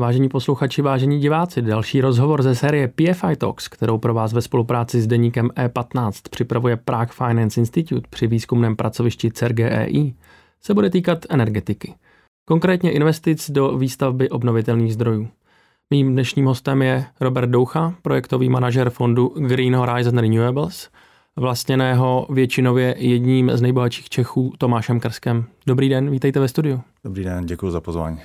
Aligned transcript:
Vážení 0.00 0.28
posluchači, 0.28 0.82
vážení 0.82 1.20
diváci, 1.20 1.62
další 1.62 2.00
rozhovor 2.00 2.42
ze 2.42 2.54
série 2.54 2.88
PFI 2.88 3.36
Talks, 3.38 3.68
kterou 3.68 3.98
pro 3.98 4.14
vás 4.14 4.32
ve 4.32 4.42
spolupráci 4.42 5.00
s 5.00 5.06
deníkem 5.06 5.48
E15 5.48 6.12
připravuje 6.30 6.76
Prague 6.76 7.12
Finance 7.12 7.60
Institute 7.60 8.08
při 8.10 8.26
výzkumném 8.26 8.76
pracovišti 8.76 9.30
CERGEI, 9.30 10.14
se 10.60 10.74
bude 10.74 10.90
týkat 10.90 11.18
energetiky. 11.28 11.94
Konkrétně 12.44 12.92
investic 12.92 13.50
do 13.50 13.78
výstavby 13.78 14.30
obnovitelných 14.30 14.92
zdrojů. 14.92 15.28
Mým 15.90 16.12
dnešním 16.12 16.46
hostem 16.46 16.82
je 16.82 17.04
Robert 17.20 17.50
Doucha, 17.50 17.94
projektový 18.02 18.48
manažer 18.48 18.90
fondu 18.90 19.34
Green 19.36 19.76
Horizon 19.76 20.18
Renewables, 20.18 20.90
vlastněného 21.36 22.26
většinově 22.30 22.94
jedním 22.98 23.50
z 23.54 23.62
nejbohatších 23.62 24.08
Čechů 24.08 24.52
Tomášem 24.58 25.00
Krskem. 25.00 25.44
Dobrý 25.66 25.88
den, 25.88 26.10
vítejte 26.10 26.40
ve 26.40 26.48
studiu. 26.48 26.80
Dobrý 27.04 27.24
den, 27.24 27.46
děkuji 27.46 27.70
za 27.70 27.80
pozvání. 27.80 28.18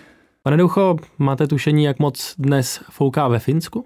Pane 0.46 0.58
Ducho, 0.58 0.96
máte 1.18 1.48
tušení, 1.48 1.84
jak 1.84 2.00
moc 2.00 2.36
dnes 2.38 2.84
fouká 2.90 3.28
ve 3.28 3.40
Finsku? 3.40 3.86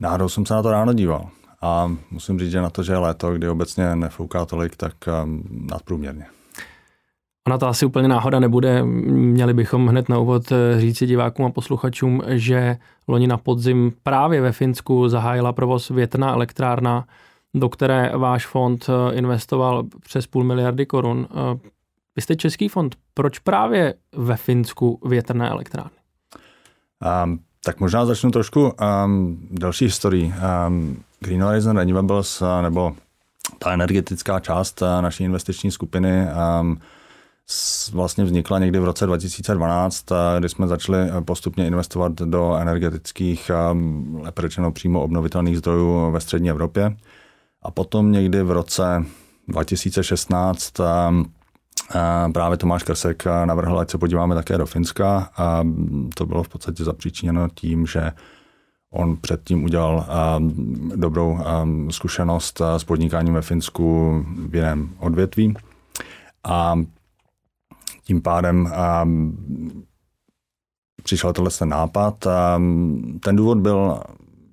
Náhodou 0.00 0.28
jsem 0.28 0.46
se 0.46 0.54
na 0.54 0.62
to 0.62 0.70
ráno 0.70 0.92
díval 0.92 1.28
a 1.62 1.96
musím 2.10 2.38
říct, 2.38 2.50
že 2.50 2.60
na 2.60 2.70
to, 2.70 2.82
že 2.82 2.92
je 2.92 2.98
léto, 2.98 3.32
kdy 3.32 3.48
obecně 3.48 3.96
nefouká 3.96 4.46
tolik, 4.46 4.76
tak 4.76 4.92
um, 5.24 5.42
nadprůměrně. 5.70 6.26
Ona 7.46 7.58
to 7.58 7.66
asi 7.66 7.86
úplně 7.86 8.08
náhoda 8.08 8.40
nebude. 8.40 8.82
Měli 8.84 9.54
bychom 9.54 9.86
hned 9.86 10.08
na 10.08 10.18
úvod 10.18 10.52
eh, 10.52 10.80
říci 10.80 11.06
divákům 11.06 11.46
a 11.46 11.50
posluchačům, 11.50 12.22
že 12.28 12.76
loni 13.08 13.26
na 13.26 13.36
podzim 13.36 13.92
právě 14.02 14.40
ve 14.40 14.52
Finsku 14.52 15.08
zahájila 15.08 15.52
provoz 15.52 15.90
větrná 15.90 16.32
elektrárna, 16.32 17.04
do 17.54 17.68
které 17.68 18.12
váš 18.16 18.46
fond 18.46 18.86
eh, 18.88 19.14
investoval 19.14 19.84
přes 20.00 20.26
půl 20.26 20.44
miliardy 20.44 20.86
korun. 20.86 21.28
Eh, 22.14 22.16
vy 22.16 22.22
jste 22.22 22.36
český 22.36 22.68
fond. 22.68 22.96
Proč 23.14 23.38
právě 23.38 23.94
ve 24.16 24.36
Finsku 24.36 25.00
větrné 25.08 25.48
elektrárny? 25.48 25.98
Um, 27.24 27.40
tak 27.64 27.80
možná 27.80 28.06
začnu 28.06 28.30
trošku 28.30 28.72
um, 29.04 29.38
další 29.50 29.84
historií. 29.84 30.34
Um, 30.68 31.02
Green 31.20 31.42
Horizon 31.42 31.76
Renewables, 31.76 32.42
uh, 32.42 32.48
nebo 32.62 32.96
ta 33.58 33.72
energetická 33.72 34.40
část 34.40 34.82
uh, 34.82 34.88
naší 35.00 35.24
investiční 35.24 35.70
skupiny, 35.70 36.26
um, 36.60 36.80
vlastně 37.92 38.24
vznikla 38.24 38.58
někdy 38.58 38.78
v 38.78 38.84
roce 38.84 39.06
2012, 39.06 40.10
uh, 40.10 40.16
kdy 40.38 40.48
jsme 40.48 40.66
začali 40.66 40.98
postupně 41.24 41.66
investovat 41.66 42.12
do 42.12 42.56
energetických, 42.56 43.50
lépe 44.20 44.42
řečeno 44.42 44.72
přímo 44.72 45.02
obnovitelných 45.02 45.58
zdrojů 45.58 46.10
ve 46.10 46.20
střední 46.20 46.50
Evropě. 46.50 46.96
A 47.62 47.70
potom 47.70 48.12
někdy 48.12 48.42
v 48.42 48.50
roce 48.50 49.04
2016 49.48 50.80
um, 50.80 51.32
Právě 52.32 52.56
Tomáš 52.56 52.82
Krsek 52.82 53.24
navrhl, 53.44 53.78
ať 53.78 53.90
se 53.90 53.98
podíváme 53.98 54.34
také 54.34 54.58
do 54.58 54.66
Finska. 54.66 55.30
A 55.36 55.64
to 56.14 56.26
bylo 56.26 56.42
v 56.42 56.48
podstatě 56.48 56.84
zapříčiněno 56.84 57.48
tím, 57.54 57.86
že 57.86 58.12
on 58.90 59.16
předtím 59.16 59.64
udělal 59.64 60.06
dobrou 60.96 61.38
zkušenost 61.90 62.60
s 62.76 62.84
podnikáním 62.84 63.34
ve 63.34 63.42
Finsku 63.42 64.24
v 64.48 64.54
jiném 64.54 64.90
odvětví. 64.98 65.54
A 66.44 66.74
tím 68.04 68.22
pádem 68.22 68.72
přišel 71.02 71.32
tenhle 71.32 71.50
ten 71.58 71.68
nápad. 71.68 72.26
Ten 73.20 73.36
důvod 73.36 73.58
byl, 73.58 74.00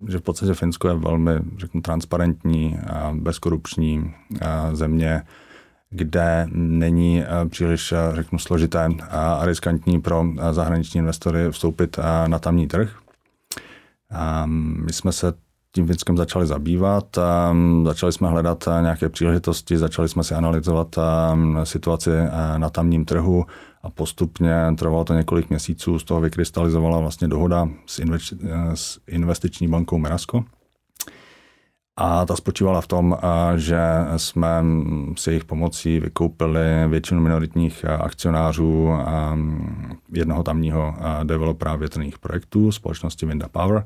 že 0.08 0.18
v 0.18 0.22
podstatě 0.22 0.54
Finsko 0.54 0.88
je 0.88 0.94
velmi 0.94 1.32
řeknu, 1.58 1.82
transparentní, 1.82 2.80
bezkorupční 3.14 4.14
země, 4.74 5.24
kde 5.92 6.48
není 6.52 7.24
eh, 7.24 7.50
příliš, 7.50 7.92
eh, 7.92 7.98
řeknu, 8.14 8.40
složité 8.40 8.90
a 9.10 9.46
riskantní 9.46 10.02
pro 10.02 10.26
eh, 10.40 10.54
zahraniční 10.54 10.98
investory 10.98 11.52
vstoupit 11.52 12.00
na 12.28 12.40
tamní 12.40 12.68
trh. 12.68 12.98
My 14.86 14.94
jsme 14.94 15.12
se 15.12 15.34
tím 15.72 15.88
Finskem 15.88 16.18
začali 16.18 16.48
zabývat, 16.48 17.18
začali 17.86 18.14
jsme 18.14 18.28
hledat 18.28 18.68
nějaké 18.82 19.10
příležitosti, 19.10 19.78
začali 19.78 20.10
jsme 20.10 20.24
si 20.24 20.34
analyzovat 20.34 20.96
situaci 21.64 22.10
na 22.58 22.70
tamním 22.70 23.06
trhu 23.06 23.46
a 23.84 23.90
postupně 23.90 24.56
trvalo 24.78 25.04
to 25.04 25.14
několik 25.14 25.50
měsíců, 25.50 26.00
z 26.00 26.04
toho 26.04 26.22
vykrystalizovala 26.22 27.00
vlastně 27.00 27.28
dohoda 27.28 27.70
s 28.76 29.00
investiční 29.08 29.68
bankou 29.68 29.98
Merasko 29.98 30.44
a 32.02 32.26
ta 32.26 32.36
spočívala 32.36 32.82
v 32.82 32.88
tom, 32.88 33.18
že 33.56 33.80
jsme 34.18 34.64
s 35.18 35.28
jejich 35.28 35.46
pomocí 35.46 36.00
vykoupili 36.00 36.88
většinu 36.88 37.22
minoritních 37.22 37.86
akcionářů 37.86 38.90
jednoho 40.14 40.44
tamního 40.44 40.96
developera 41.24 41.76
větrných 41.76 42.20
projektů, 42.20 42.72
společnosti 42.72 43.26
Winda 43.26 43.48
Power. 43.48 43.86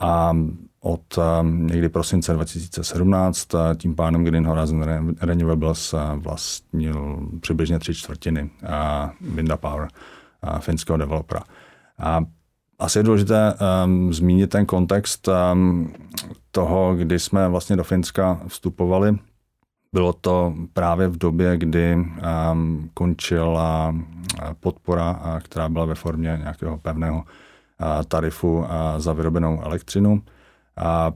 A 0.00 0.36
od 0.80 1.18
někdy 1.42 1.88
prosince 1.88 2.34
2017 2.34 3.48
tím 3.76 3.94
pádem 3.94 4.24
Green 4.24 4.46
Horizon 4.46 4.84
Renewables 5.20 5.94
vlastnil 6.16 7.28
přibližně 7.40 7.78
tři 7.78 7.94
čtvrtiny 7.94 8.50
Winda 9.20 9.56
Power, 9.56 9.88
finského 10.58 10.96
developera. 10.98 11.42
A 11.98 12.20
asi 12.78 12.98
je 12.98 13.02
důležité 13.02 13.54
um, 13.84 14.12
zmínit 14.12 14.50
ten 14.50 14.66
kontext 14.66 15.28
um, 15.28 15.94
toho, 16.50 16.94
kdy 16.94 17.18
jsme 17.18 17.48
vlastně 17.48 17.76
do 17.76 17.84
Finska 17.84 18.40
vstupovali. 18.48 19.18
Bylo 19.92 20.12
to 20.12 20.54
právě 20.72 21.08
v 21.08 21.18
době, 21.18 21.56
kdy 21.56 21.94
um, 21.94 22.90
končila 22.94 23.94
podpora, 24.60 25.40
která 25.44 25.68
byla 25.68 25.84
ve 25.84 25.94
formě 25.94 26.38
nějakého 26.42 26.78
pevného 26.78 27.16
uh, 27.16 28.02
tarifu 28.08 28.66
za 28.98 29.12
vyrobenou 29.12 29.62
elektřinu. 29.62 30.22
A 30.76 31.12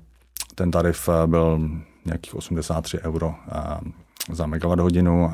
ten 0.55 0.71
tarif 0.71 1.09
byl 1.27 1.61
nějakých 2.05 2.35
83 2.35 3.01
euro 3.01 3.35
za 4.33 4.47
megawatt 4.47 4.81
hodinu 4.81 5.33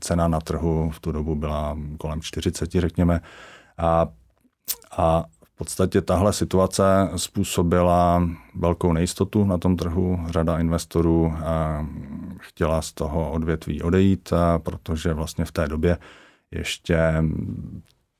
cena 0.00 0.28
na 0.28 0.40
trhu 0.40 0.90
v 0.90 1.00
tu 1.00 1.12
dobu 1.12 1.34
byla 1.34 1.78
kolem 1.98 2.20
40, 2.20 2.70
řekněme. 2.70 3.20
A, 3.78 4.06
a 4.96 5.24
podstatě 5.56 6.00
tahle 6.00 6.32
situace 6.32 7.08
způsobila 7.16 8.28
velkou 8.54 8.92
nejistotu 8.92 9.44
na 9.44 9.58
tom 9.58 9.76
trhu. 9.76 10.18
Řada 10.26 10.58
investorů 10.58 11.34
eh, 11.36 11.42
chtěla 12.38 12.82
z 12.82 12.92
toho 12.92 13.30
odvětví 13.30 13.82
odejít, 13.82 14.32
eh, 14.32 14.58
protože 14.58 15.12
vlastně 15.12 15.44
v 15.44 15.52
té 15.52 15.68
době 15.68 15.98
ještě 16.50 16.96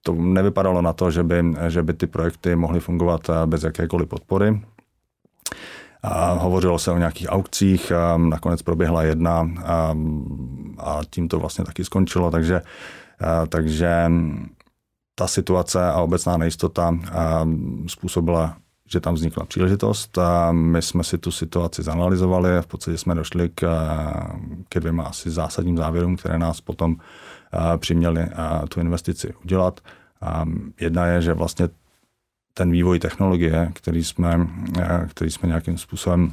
to 0.03 0.15
nevypadalo 0.15 0.83
na 0.83 0.93
to, 0.93 1.11
že 1.11 1.23
by, 1.23 1.45
že 1.69 1.83
by 1.83 1.93
ty 1.93 2.07
projekty 2.07 2.57
mohly 2.57 2.81
fungovat 2.81 3.31
eh, 3.31 3.47
bez 3.47 3.63
jakékoliv 3.63 4.09
podpory. 4.09 4.63
A 6.03 6.33
hovořilo 6.33 6.79
se 6.79 6.91
o 6.91 6.99
nějakých 6.99 7.27
aukcích, 7.31 7.93
nakonec 8.17 8.63
proběhla 8.63 9.03
jedna 9.03 9.51
a, 9.65 9.95
a 10.79 11.01
tím 11.11 11.29
to 11.29 11.39
vlastně 11.39 11.65
taky 11.65 11.85
skončilo, 11.85 12.31
takže, 12.31 12.63
takže 13.49 14.11
ta 15.23 15.29
situace 15.29 15.85
a 15.85 16.01
obecná 16.01 16.37
nejistota 16.37 16.99
způsobila, 17.87 18.57
že 18.89 19.01
tam 19.01 19.15
vznikla 19.15 19.45
příležitost. 19.45 20.19
A 20.19 20.53
my 20.53 20.83
jsme 20.83 21.05
si 21.05 21.19
tu 21.19 21.31
situaci 21.31 21.83
zanalizovali 21.83 22.59
a 22.59 22.63
v 22.63 22.67
podstatě 22.67 22.99
jsme 22.99 23.15
došli 23.15 23.49
k, 23.55 23.63
ke 24.69 24.81
dvěma 24.81 25.05
asi 25.05 25.31
zásadním 25.31 25.77
závěrům, 25.77 26.17
které 26.17 26.39
nás 26.39 26.61
potom 26.61 26.97
přiměli 27.77 28.27
tu 28.69 28.81
investici 28.81 29.35
udělat. 29.45 29.81
Jedna 30.81 31.07
je, 31.07 31.23
že 31.23 31.35
vlastně 31.35 31.69
ten 32.55 32.71
vývoj 32.71 32.99
technologie, 32.99 33.71
který 33.75 34.05
jsme, 34.05 34.49
který 35.09 35.31
jsme 35.31 35.47
nějakým 35.49 35.79
způsobem 35.79 36.33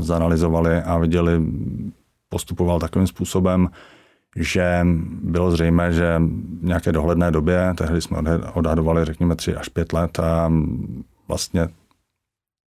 zanalizovali 0.00 0.82
a 0.82 0.98
viděli, 0.98 1.42
postupoval 2.28 2.80
takovým 2.80 3.06
způsobem, 3.06 3.70
že 4.36 4.86
bylo 5.22 5.50
zřejmé, 5.50 5.92
že 5.92 6.18
v 6.60 6.64
nějaké 6.64 6.92
dohledné 6.92 7.30
době, 7.30 7.74
tehdy 7.76 8.00
jsme 8.00 8.18
odhadovali, 8.52 9.04
řekněme, 9.04 9.36
3 9.36 9.56
až 9.56 9.68
5 9.68 9.92
let, 9.92 10.20
a 10.20 10.52
vlastně 11.28 11.68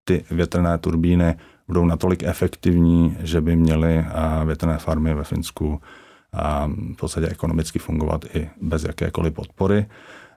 ty 0.04 0.24
větrné 0.32 0.78
turbíny 0.78 1.36
budou 1.68 1.86
natolik 1.86 2.24
efektivní, 2.24 3.18
že 3.20 3.42
by 3.42 3.56
měly 3.56 4.06
větrné 4.46 4.78
farmy 4.78 5.14
ve 5.14 5.24
Finsku 5.24 5.82
v 6.94 6.96
podstatě 7.00 7.28
ekonomicky 7.28 7.80
fungovat 7.80 8.26
i 8.36 8.50
bez 8.62 8.84
jakékoliv 8.84 9.34
podpory, 9.34 9.86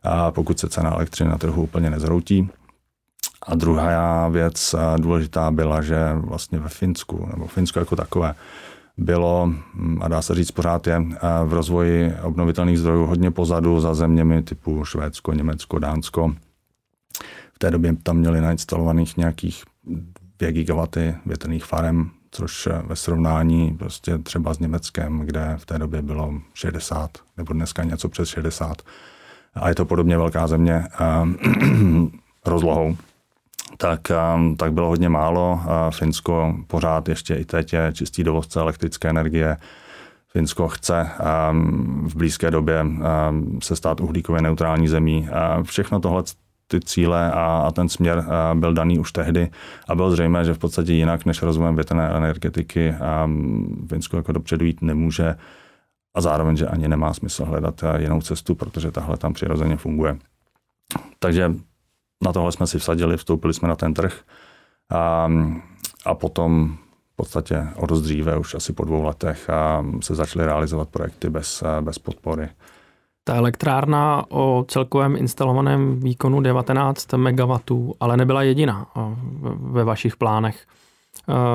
a 0.02 0.30
pokud 0.30 0.58
se 0.58 0.68
cena 0.68 0.94
elektřiny 0.94 1.30
na 1.30 1.38
trhu 1.38 1.62
úplně 1.62 1.90
nezhroutí. 1.90 2.50
A 3.46 3.54
druhá 3.54 4.28
věc 4.28 4.74
důležitá 4.96 5.50
byla, 5.50 5.82
že 5.82 6.12
vlastně 6.14 6.58
ve 6.58 6.68
Finsku, 6.68 7.28
nebo 7.30 7.46
Finsko 7.46 7.78
jako 7.78 7.96
takové, 7.96 8.34
bylo, 8.96 9.46
mm, 9.74 9.98
a 10.02 10.08
dá 10.08 10.22
se 10.22 10.34
říct 10.34 10.50
pořád 10.50 10.86
je, 10.86 11.02
v 11.44 11.52
rozvoji 11.52 12.14
obnovitelných 12.22 12.78
zdrojů 12.78 13.06
hodně 13.06 13.30
pozadu 13.30 13.80
za 13.80 13.94
zeměmi 13.94 14.42
typu 14.42 14.84
Švédsko, 14.84 15.32
Německo, 15.32 15.78
Dánsko. 15.78 16.34
V 17.54 17.58
té 17.58 17.70
době 17.70 17.96
tam 18.02 18.16
měli 18.16 18.40
nainstalovaných 18.40 19.16
nějakých 19.16 19.64
2 20.38 20.50
gigawaty 20.50 21.14
větrných 21.26 21.64
farem, 21.64 22.10
což 22.30 22.68
ve 22.86 22.96
srovnání 22.96 23.76
prostě 23.78 24.18
třeba 24.18 24.54
s 24.54 24.58
Německem, 24.58 25.18
kde 25.18 25.54
v 25.56 25.66
té 25.66 25.78
době 25.78 26.02
bylo 26.02 26.34
60, 26.54 27.10
nebo 27.36 27.52
dneska 27.52 27.84
něco 27.84 28.08
přes 28.08 28.28
60 28.28 28.82
a 29.54 29.68
je 29.68 29.74
to 29.74 29.84
podobně 29.84 30.18
velká 30.18 30.46
země 30.46 30.88
rozlohou, 32.46 32.96
tak, 33.82 34.00
tak 34.56 34.72
bylo 34.72 34.88
hodně 34.88 35.08
málo. 35.08 35.60
Finsko 35.90 36.54
pořád 36.66 37.08
ještě 37.08 37.34
i 37.34 37.44
teď 37.44 37.72
je 37.72 37.92
čistý 37.92 38.24
dovozce 38.24 38.60
elektrické 38.60 39.10
energie. 39.10 39.56
Finsko 40.32 40.68
chce 40.68 41.10
v 42.06 42.16
blízké 42.16 42.50
době 42.50 42.86
se 43.62 43.76
stát 43.76 44.00
uhlíkově 44.00 44.42
neutrální 44.42 44.88
zemí. 44.88 45.28
Všechno 45.62 46.00
tohle 46.00 46.22
ty 46.66 46.80
cíle 46.80 47.32
a, 47.32 47.64
a 47.66 47.70
ten 47.70 47.88
směr 47.88 48.24
byl 48.54 48.74
daný 48.74 48.98
už 48.98 49.12
tehdy 49.12 49.50
a 49.88 49.94
bylo 49.94 50.10
zřejmé, 50.10 50.44
že 50.44 50.54
v 50.54 50.58
podstatě 50.58 50.92
jinak 50.92 51.26
než 51.26 51.42
rozvojem 51.42 51.74
větrné 51.74 52.10
energetiky 52.10 52.94
Finsko 53.88 54.16
jako 54.16 54.32
dopředu 54.32 54.64
jít 54.64 54.82
nemůže 54.82 55.34
a 56.14 56.20
zároveň, 56.20 56.56
že 56.56 56.66
ani 56.66 56.88
nemá 56.88 57.14
smysl 57.14 57.44
hledat 57.44 57.84
jinou 57.98 58.20
cestu, 58.20 58.54
protože 58.54 58.90
tahle 58.90 59.16
tam 59.16 59.32
přirozeně 59.32 59.76
funguje. 59.76 60.16
Takže 61.18 61.54
na 62.22 62.32
tohle 62.32 62.52
jsme 62.52 62.66
si 62.66 62.78
vsadili, 62.78 63.16
vstoupili 63.16 63.54
jsme 63.54 63.68
na 63.68 63.76
ten 63.76 63.94
trh 63.94 64.20
a, 64.90 65.28
a 66.06 66.14
potom 66.14 66.76
v 67.12 67.16
podstatě 67.16 67.68
o 67.76 67.86
dost 67.86 68.02
dříve, 68.02 68.38
už 68.38 68.54
asi 68.54 68.72
po 68.72 68.84
dvou 68.84 69.02
letech, 69.02 69.50
a 69.50 69.84
se 70.00 70.14
začaly 70.14 70.46
realizovat 70.46 70.88
projekty 70.88 71.30
bez, 71.30 71.64
bez 71.80 71.98
podpory. 71.98 72.48
Ta 73.24 73.34
elektrárna 73.34 74.24
o 74.28 74.64
celkovém 74.68 75.16
instalovaném 75.16 76.00
výkonu 76.00 76.40
19 76.40 77.12
MW, 77.12 77.56
ale 78.00 78.16
nebyla 78.16 78.42
jediná 78.42 78.86
ve 79.56 79.84
vašich 79.84 80.16
plánech. 80.16 80.66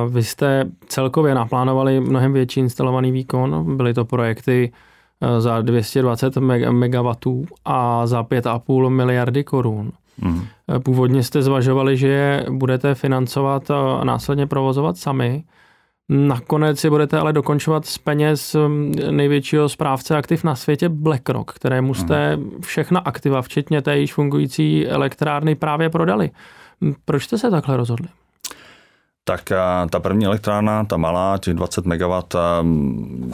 Vy 0.09 0.23
jste 0.23 0.65
celkově 0.87 1.35
naplánovali 1.35 1.99
mnohem 1.99 2.33
větší 2.33 2.59
instalovaný 2.59 3.11
výkon, 3.11 3.77
byly 3.77 3.93
to 3.93 4.05
projekty 4.05 4.73
za 5.39 5.61
220 5.61 6.37
MW 6.71 7.11
a 7.65 8.07
za 8.07 8.23
5,5 8.23 8.89
miliardy 8.89 9.43
korun. 9.43 9.91
Mm. 10.21 10.41
Původně 10.83 11.23
jste 11.23 11.41
zvažovali, 11.41 11.97
že 11.97 12.07
je 12.07 12.45
budete 12.49 12.95
financovat 12.95 13.71
a 13.71 14.03
následně 14.03 14.47
provozovat 14.47 14.97
sami. 14.97 15.43
Nakonec 16.09 16.79
si 16.79 16.89
budete 16.89 17.17
ale 17.17 17.33
dokončovat 17.33 17.85
z 17.85 17.97
peněz 17.97 18.55
mm, 18.55 18.93
největšího 19.11 19.69
správce 19.69 20.17
aktiv 20.17 20.43
na 20.43 20.55
světě 20.55 20.89
BlackRock, 20.89 21.51
kterému 21.51 21.93
jste 21.93 22.37
mhm. 22.37 22.61
všechna 22.61 22.99
aktiva, 22.99 23.41
včetně 23.41 23.81
té 23.81 23.99
již 23.99 24.13
fungující 24.13 24.87
elektrárny, 24.87 25.55
právě 25.55 25.89
prodali. 25.89 26.31
Proč 27.05 27.23
jste 27.23 27.37
se 27.37 27.51
takhle 27.51 27.77
rozhodli? 27.77 28.07
Tak 29.27 29.49
ta 29.89 29.99
první 29.99 30.25
elektrárna, 30.25 30.83
ta 30.85 30.97
malá, 30.97 31.37
těch 31.37 31.53
20 31.53 31.85
MW, 31.85 32.13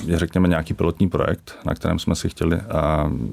je 0.06 0.20
řekněme 0.20 0.48
nějaký 0.48 0.74
pilotní 0.74 1.10
projekt, 1.10 1.60
na 1.66 1.74
kterém 1.74 2.00
jsme 2.00 2.16
si 2.16 2.30
chtěli 2.30 2.60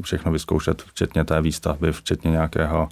všechno 0.03 0.33
vyzkoušet, 0.33 0.83
včetně 0.83 1.25
té 1.25 1.41
výstavby, 1.41 1.93
včetně 1.93 2.31
nějakého 2.31 2.89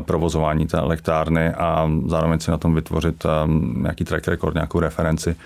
provozování 0.00 0.66
té 0.66 0.78
elektrárny 0.78 1.48
a 1.48 1.90
zároveň 2.06 2.40
si 2.40 2.50
na 2.50 2.56
tom 2.56 2.74
vytvořit 2.74 3.26
nějaký 3.76 4.04
track 4.04 4.28
record, 4.28 4.54
nějakou 4.54 4.80
referenci. 4.80 5.36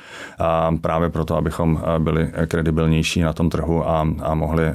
Právě 0.80 1.10
proto, 1.10 1.36
abychom 1.36 1.82
byli 1.98 2.32
kredibilnější 2.46 3.20
na 3.20 3.32
tom 3.32 3.50
trhu 3.50 3.88
a, 3.88 4.08
a 4.22 4.34
mohli 4.34 4.72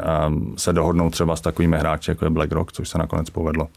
se 0.57 0.73
dohodnout 0.73 1.09
třeba 1.09 1.35
s 1.35 1.41
takovými 1.41 1.77
hráči, 1.77 2.11
jako 2.11 2.25
je 2.25 2.29
BlackRock, 2.29 2.71
což 2.71 2.89
se 2.89 2.97
nakonec 2.97 3.29
povedlo. 3.29 3.67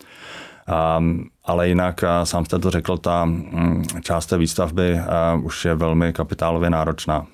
Um, 0.99 1.25
ale 1.45 1.69
jinak, 1.69 2.05
sám 2.25 2.45
jste 2.45 2.59
to 2.59 2.71
řekl, 2.71 2.99
ta 2.99 3.23
um, 3.23 3.83
část 4.03 4.27
té 4.27 4.39
výstavby 4.39 5.01
uh, 5.37 5.45
už 5.45 5.65
je 5.65 5.75
velmi 5.75 6.13
kapitálově 6.13 6.71
náročná. 6.71 7.27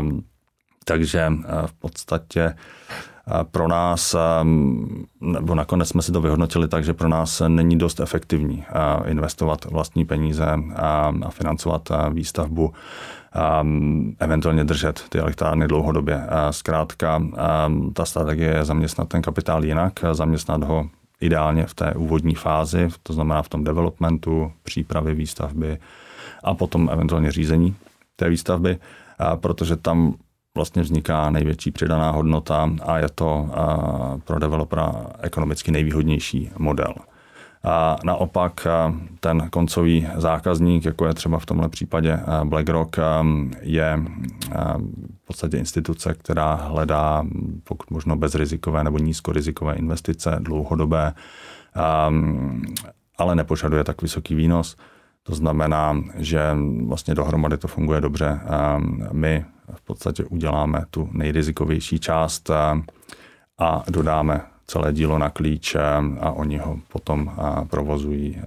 Um, 0.00 0.24
takže 0.84 1.28
uh, 1.28 1.66
v 1.66 1.72
podstatě 1.72 2.54
pro 3.50 3.68
nás, 3.68 4.16
nebo 5.20 5.54
nakonec 5.54 5.88
jsme 5.88 6.02
si 6.02 6.12
to 6.12 6.20
vyhodnotili 6.20 6.68
tak, 6.68 6.84
že 6.84 6.94
pro 6.94 7.08
nás 7.08 7.42
není 7.48 7.78
dost 7.78 8.00
efektivní 8.00 8.64
investovat 9.06 9.64
vlastní 9.64 10.04
peníze 10.04 10.46
a 10.76 11.12
financovat 11.30 11.88
výstavbu 12.12 12.72
eventuálně 14.18 14.64
držet 14.64 15.04
ty 15.08 15.18
elektrárny 15.18 15.68
dlouhodobě. 15.68 16.26
Zkrátka, 16.50 17.22
ta 17.92 18.04
strategie 18.04 18.54
je 18.54 18.64
zaměstnat 18.64 19.08
ten 19.08 19.22
kapitál 19.22 19.64
jinak, 19.64 19.92
zaměstnat 20.12 20.64
ho 20.64 20.88
ideálně 21.20 21.66
v 21.66 21.74
té 21.74 21.94
úvodní 21.94 22.34
fázi, 22.34 22.88
to 23.02 23.12
znamená 23.12 23.42
v 23.42 23.48
tom 23.48 23.64
developmentu, 23.64 24.52
přípravy 24.62 25.14
výstavby 25.14 25.78
a 26.44 26.54
potom 26.54 26.90
eventuálně 26.92 27.32
řízení 27.32 27.76
té 28.16 28.28
výstavby, 28.28 28.78
protože 29.36 29.76
tam 29.76 30.14
vlastně 30.54 30.82
vzniká 30.82 31.30
největší 31.30 31.70
přidaná 31.70 32.10
hodnota 32.10 32.70
a 32.86 32.98
je 32.98 33.08
to 33.14 33.50
pro 34.24 34.38
developera 34.38 35.06
ekonomicky 35.20 35.70
nejvýhodnější 35.72 36.50
model. 36.58 36.94
A 37.64 37.96
naopak 38.04 38.66
ten 39.20 39.50
koncový 39.50 40.08
zákazník, 40.16 40.84
jako 40.84 41.06
je 41.06 41.14
třeba 41.14 41.38
v 41.38 41.46
tomhle 41.46 41.68
případě 41.68 42.20
BlackRock, 42.44 42.96
je 43.60 43.98
podstatě 45.30 45.56
instituce, 45.56 46.14
která 46.14 46.54
hledá 46.54 47.24
pokud 47.64 47.90
možno 47.90 48.16
bezrizikové 48.16 48.84
nebo 48.84 48.98
nízkorizikové 48.98 49.74
investice, 49.74 50.36
dlouhodobé, 50.40 51.12
ale 53.18 53.34
nepožaduje 53.34 53.84
tak 53.84 54.02
vysoký 54.02 54.34
výnos. 54.34 54.76
To 55.22 55.34
znamená, 55.34 56.02
že 56.16 56.56
vlastně 56.86 57.14
dohromady 57.14 57.58
to 57.58 57.68
funguje 57.68 58.00
dobře. 58.00 58.40
My 59.12 59.44
v 59.74 59.82
podstatě 59.82 60.24
uděláme 60.24 60.84
tu 60.90 61.08
nejrizikovější 61.12 61.98
část 61.98 62.50
a 63.58 63.84
dodáme 63.90 64.40
celé 64.66 64.92
dílo 64.92 65.18
na 65.18 65.30
klíč 65.30 65.76
a 66.20 66.30
oni 66.30 66.58
ho 66.58 66.78
potom 66.92 67.32
provozují. 67.70 68.42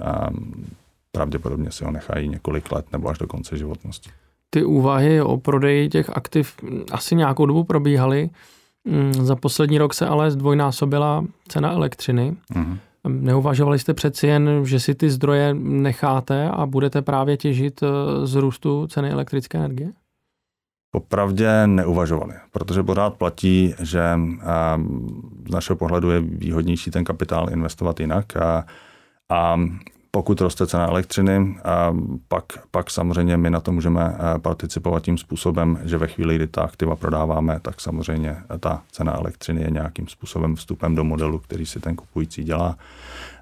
Pravděpodobně 1.11 1.71
si 1.71 1.85
ho 1.85 1.91
nechají 1.91 2.29
několik 2.29 2.71
let 2.71 2.85
nebo 2.91 3.09
až 3.09 3.17
do 3.17 3.27
konce 3.27 3.57
životnosti. 3.57 4.09
Ty 4.53 4.63
úvahy 4.63 5.21
o 5.21 5.37
prodeji 5.37 5.89
těch 5.89 6.09
aktiv 6.17 6.53
asi 6.91 7.15
nějakou 7.15 7.45
dobu 7.45 7.63
probíhaly. 7.63 8.29
Mm, 8.85 9.13
za 9.13 9.35
poslední 9.35 9.77
rok 9.77 9.93
se 9.93 10.07
ale 10.07 10.31
zdvojnásobila 10.31 11.25
cena 11.47 11.71
elektřiny. 11.71 12.35
Mm-hmm. 12.55 12.77
Neuvažovali 13.07 13.79
jste 13.79 13.93
přeci 13.93 14.27
jen, 14.27 14.65
že 14.65 14.79
si 14.79 14.95
ty 14.95 15.09
zdroje 15.09 15.53
necháte 15.53 16.49
a 16.49 16.65
budete 16.65 17.01
právě 17.01 17.37
těžit 17.37 17.83
eh, 17.83 17.87
z 18.27 18.35
růstu 18.35 18.87
ceny 18.87 19.09
elektrické 19.09 19.57
energie? 19.57 19.91
Popravdě 20.91 21.67
neuvažovali, 21.67 22.33
protože 22.51 22.83
pořád 22.83 23.13
platí, 23.13 23.73
že 23.79 24.01
z 25.47 25.51
našeho 25.51 25.77
pohledu 25.77 26.11
je 26.11 26.21
výhodnější 26.21 26.91
ten 26.91 27.03
kapitál 27.03 27.49
investovat 27.51 27.99
jinak 27.99 28.37
a, 28.37 28.65
a 29.29 29.59
pokud 30.15 30.41
roste 30.41 30.67
cena 30.67 30.87
elektřiny, 30.87 31.55
pak, 32.27 32.43
pak 32.71 32.91
samozřejmě 32.91 33.37
my 33.37 33.49
na 33.49 33.59
to 33.59 33.71
můžeme 33.71 34.15
eh, 34.15 34.39
participovat 34.39 35.03
tím 35.03 35.17
způsobem, 35.17 35.79
že 35.83 35.97
ve 35.97 36.07
chvíli, 36.07 36.35
kdy 36.35 36.47
ta 36.47 36.61
aktiva 36.61 36.95
prodáváme, 36.95 37.59
tak 37.59 37.81
samozřejmě 37.81 38.37
ta 38.59 38.81
cena 38.91 39.17
elektřiny 39.17 39.61
je 39.61 39.71
nějakým 39.71 40.07
způsobem 40.07 40.55
vstupem 40.55 40.95
do 40.95 41.03
modelu, 41.03 41.39
který 41.39 41.65
si 41.65 41.79
ten 41.79 41.95
kupující 41.95 42.43
dělá 42.43 42.77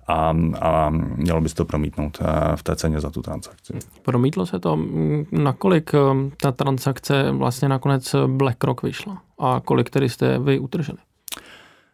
a, 0.07 0.33
a 0.61 0.89
mělo 1.15 1.41
by 1.41 1.49
se 1.49 1.55
to 1.55 1.65
promítnout 1.65 2.17
eh, 2.21 2.55
v 2.55 2.63
té 2.63 2.75
ceně 2.75 2.99
za 2.99 3.09
tu 3.09 3.21
transakci. 3.21 3.73
Promítlo 4.01 4.45
se 4.45 4.59
to, 4.59 4.79
nakolik 5.31 5.91
eh, 5.93 5.99
ta 6.41 6.51
transakce 6.51 7.31
vlastně 7.31 7.69
nakonec 7.69 8.15
BlackRock 8.27 8.83
vyšla 8.83 9.21
a 9.39 9.61
kolik 9.65 9.89
tedy 9.89 10.09
jste 10.09 10.39
vy 10.39 10.59
utrželi? 10.59 10.97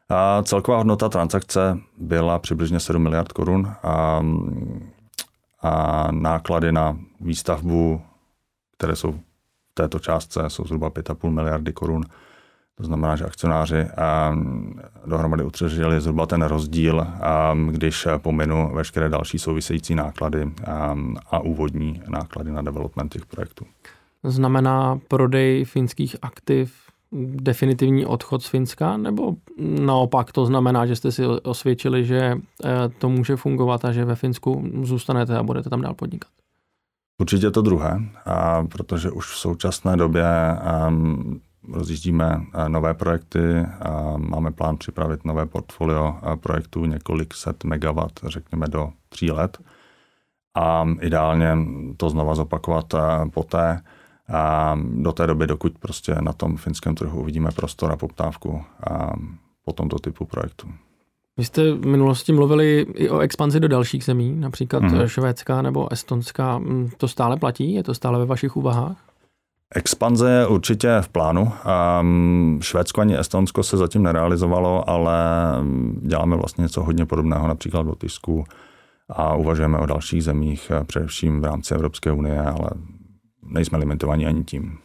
A 0.09 0.43
celková 0.43 0.77
hodnota 0.77 1.09
transakce 1.09 1.77
byla 1.97 2.39
přibližně 2.39 2.79
7 2.79 3.03
miliard 3.03 3.31
korun 3.31 3.71
a, 3.83 4.21
a 5.61 6.07
náklady 6.11 6.71
na 6.71 6.97
výstavbu, 7.21 8.01
které 8.77 8.95
jsou 8.95 9.11
v 9.11 9.19
této 9.73 9.99
částce, 9.99 10.43
jsou 10.47 10.63
zhruba 10.65 10.89
5,5 10.89 11.29
miliardy 11.29 11.73
korun. 11.73 12.03
To 12.75 12.83
znamená, 12.83 13.15
že 13.15 13.25
akcionáři 13.25 13.87
dohromady 15.05 15.43
utržili 15.43 16.01
zhruba 16.01 16.25
ten 16.25 16.41
rozdíl, 16.41 17.07
když 17.71 18.07
pominu 18.17 18.71
veškeré 18.73 19.09
další 19.09 19.39
související 19.39 19.95
náklady 19.95 20.51
a 21.31 21.39
úvodní 21.39 22.01
náklady 22.07 22.51
na 22.51 22.61
development 22.61 23.13
těch 23.13 23.25
projektů. 23.25 23.65
Znamená 24.23 24.99
prodej 25.07 25.65
finských 25.65 26.15
aktiv 26.21 26.86
definitivní 27.35 28.05
odchod 28.05 28.43
z 28.43 28.47
Finska, 28.47 28.97
nebo 28.97 29.35
naopak 29.79 30.31
to 30.31 30.45
znamená, 30.45 30.85
že 30.85 30.95
jste 30.95 31.11
si 31.11 31.25
osvědčili, 31.25 32.05
že 32.05 32.17
eh, 32.17 32.69
to 32.99 33.09
může 33.09 33.35
fungovat 33.35 33.85
a 33.85 33.91
že 33.91 34.05
ve 34.05 34.15
Finsku 34.15 34.69
zůstanete 34.83 35.37
a 35.37 35.43
budete 35.43 35.69
tam 35.69 35.81
dál 35.81 35.93
podnikat? 35.93 36.31
Určitě 37.21 37.51
to 37.51 37.61
druhé, 37.61 37.99
a 38.25 38.63
protože 38.63 39.11
už 39.11 39.25
v 39.25 39.37
současné 39.37 39.97
době 39.97 40.25
um, 40.87 41.41
rozjíždíme 41.73 42.41
eh, 42.53 42.69
nové 42.69 42.93
projekty, 42.93 43.65
máme 44.17 44.51
plán 44.51 44.77
připravit 44.77 45.25
nové 45.25 45.45
portfolio 45.45 46.15
eh, 46.17 46.35
projektů 46.35 46.85
několik 46.85 47.33
set 47.33 47.63
megawatt, 47.63 48.19
řekněme 48.23 48.67
do 48.67 48.89
tří 49.09 49.31
let. 49.31 49.57
A 50.55 50.85
ideálně 51.01 51.57
to 51.97 52.09
znova 52.09 52.35
zopakovat 52.35 52.93
poté, 53.33 53.81
a 54.33 54.75
do 54.93 55.11
té 55.11 55.27
doby, 55.27 55.47
dokud 55.47 55.77
prostě 55.79 56.15
na 56.21 56.33
tom 56.33 56.57
finském 56.57 56.95
trhu 56.95 57.19
uvidíme 57.19 57.49
prostor 57.55 57.91
a 57.91 57.95
poptávku 57.95 58.61
a 58.89 59.13
po 59.65 59.73
tomto 59.73 59.99
typu 59.99 60.25
projektu. 60.25 60.67
Vy 61.37 61.45
jste 61.45 61.73
v 61.73 61.85
minulosti 61.85 62.33
mluvili 62.33 62.85
i 62.93 63.09
o 63.09 63.19
expanzi 63.19 63.59
do 63.59 63.67
dalších 63.67 64.03
zemí, 64.03 64.35
například 64.35 64.83
mm. 64.83 65.07
Švédska 65.07 65.61
nebo 65.61 65.91
Estonska. 65.93 66.57
Mm, 66.57 66.89
to 66.97 67.07
stále 67.07 67.37
platí? 67.37 67.73
Je 67.73 67.83
to 67.83 67.93
stále 67.93 68.19
ve 68.19 68.25
vašich 68.25 68.57
úvahách? 68.57 68.97
Expanze 69.75 70.29
je 70.29 70.47
určitě 70.47 70.97
v 71.01 71.09
plánu. 71.09 71.51
Um, 72.01 72.59
Švédsko 72.61 73.01
ani 73.01 73.17
Estonsko 73.17 73.63
se 73.63 73.77
zatím 73.77 74.03
nerealizovalo, 74.03 74.89
ale 74.89 75.15
děláme 76.01 76.35
vlastně 76.35 76.61
něco 76.61 76.83
hodně 76.83 77.05
podobného 77.05 77.47
například 77.47 77.81
v 77.81 77.87
Lotyšsku 77.87 78.45
a 79.09 79.35
uvažujeme 79.35 79.77
o 79.77 79.85
dalších 79.85 80.23
zemích, 80.23 80.71
eh, 80.71 80.83
především 80.83 81.41
v 81.41 81.45
rámci 81.45 81.73
Evropské 81.73 82.11
unie, 82.11 82.41
ale 82.41 82.69
nejsme 83.47 83.77
limitovaní 83.77 84.25
ani 84.25 84.43
tím. 84.43 84.77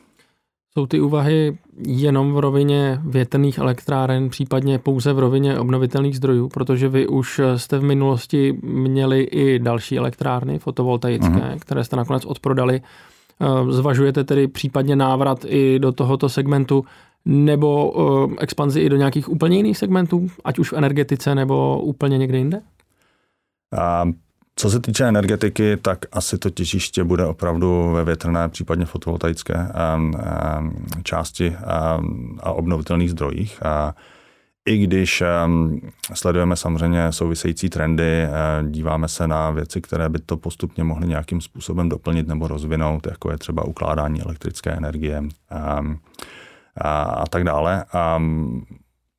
Jsou 0.74 0.86
ty 0.86 1.00
úvahy 1.00 1.58
jenom 1.86 2.32
v 2.32 2.38
rovině 2.38 3.00
větrných 3.04 3.58
elektráren, 3.58 4.28
případně 4.28 4.78
pouze 4.78 5.12
v 5.12 5.18
rovině 5.18 5.58
obnovitelných 5.58 6.16
zdrojů, 6.16 6.48
protože 6.48 6.88
vy 6.88 7.06
už 7.06 7.40
jste 7.56 7.78
v 7.78 7.82
minulosti 7.82 8.58
měli 8.62 9.22
i 9.22 9.58
další 9.58 9.98
elektrárny 9.98 10.58
fotovoltaické, 10.58 11.28
uh-huh. 11.28 11.58
které 11.58 11.84
jste 11.84 11.96
nakonec 11.96 12.24
odprodali. 12.24 12.80
Eh, 13.42 13.72
zvažujete 13.72 14.24
tedy 14.24 14.48
případně 14.48 14.96
návrat 14.96 15.44
i 15.48 15.78
do 15.78 15.92
tohoto 15.92 16.28
segmentu 16.28 16.84
nebo 17.24 17.92
eh, 17.96 18.36
expanzi 18.40 18.80
i 18.80 18.88
do 18.88 18.96
nějakých 18.96 19.28
úplně 19.28 19.56
jiných 19.56 19.78
segmentů, 19.78 20.26
ať 20.44 20.58
už 20.58 20.72
v 20.72 20.76
energetice 20.76 21.34
nebo 21.34 21.80
úplně 21.80 22.18
někde 22.18 22.38
jinde? 22.38 22.62
A 23.78 24.04
co 24.56 24.70
se 24.70 24.80
týče 24.80 25.08
energetiky, 25.08 25.76
tak 25.76 25.98
asi 26.12 26.38
to 26.38 26.50
těžiště 26.50 27.04
bude 27.04 27.26
opravdu 27.26 27.90
ve 27.92 28.04
větrné, 28.04 28.48
případně 28.48 28.86
fotovoltaické 28.86 29.68
části 31.02 31.56
a 32.42 32.52
obnovitelných 32.52 33.10
zdrojích. 33.10 33.60
I 34.66 34.78
když 34.78 35.22
sledujeme 36.14 36.56
samozřejmě 36.56 37.12
související 37.12 37.68
trendy, 37.68 38.28
díváme 38.62 39.08
se 39.08 39.28
na 39.28 39.50
věci, 39.50 39.80
které 39.80 40.08
by 40.08 40.18
to 40.18 40.36
postupně 40.36 40.84
mohly 40.84 41.08
nějakým 41.08 41.40
způsobem 41.40 41.88
doplnit 41.88 42.28
nebo 42.28 42.48
rozvinout, 42.48 43.06
jako 43.06 43.30
je 43.30 43.38
třeba 43.38 43.64
ukládání 43.64 44.22
elektrické 44.22 44.70
energie 44.70 45.22
a, 45.50 45.80
a 47.06 47.24
tak 47.28 47.44
dále 47.44 47.84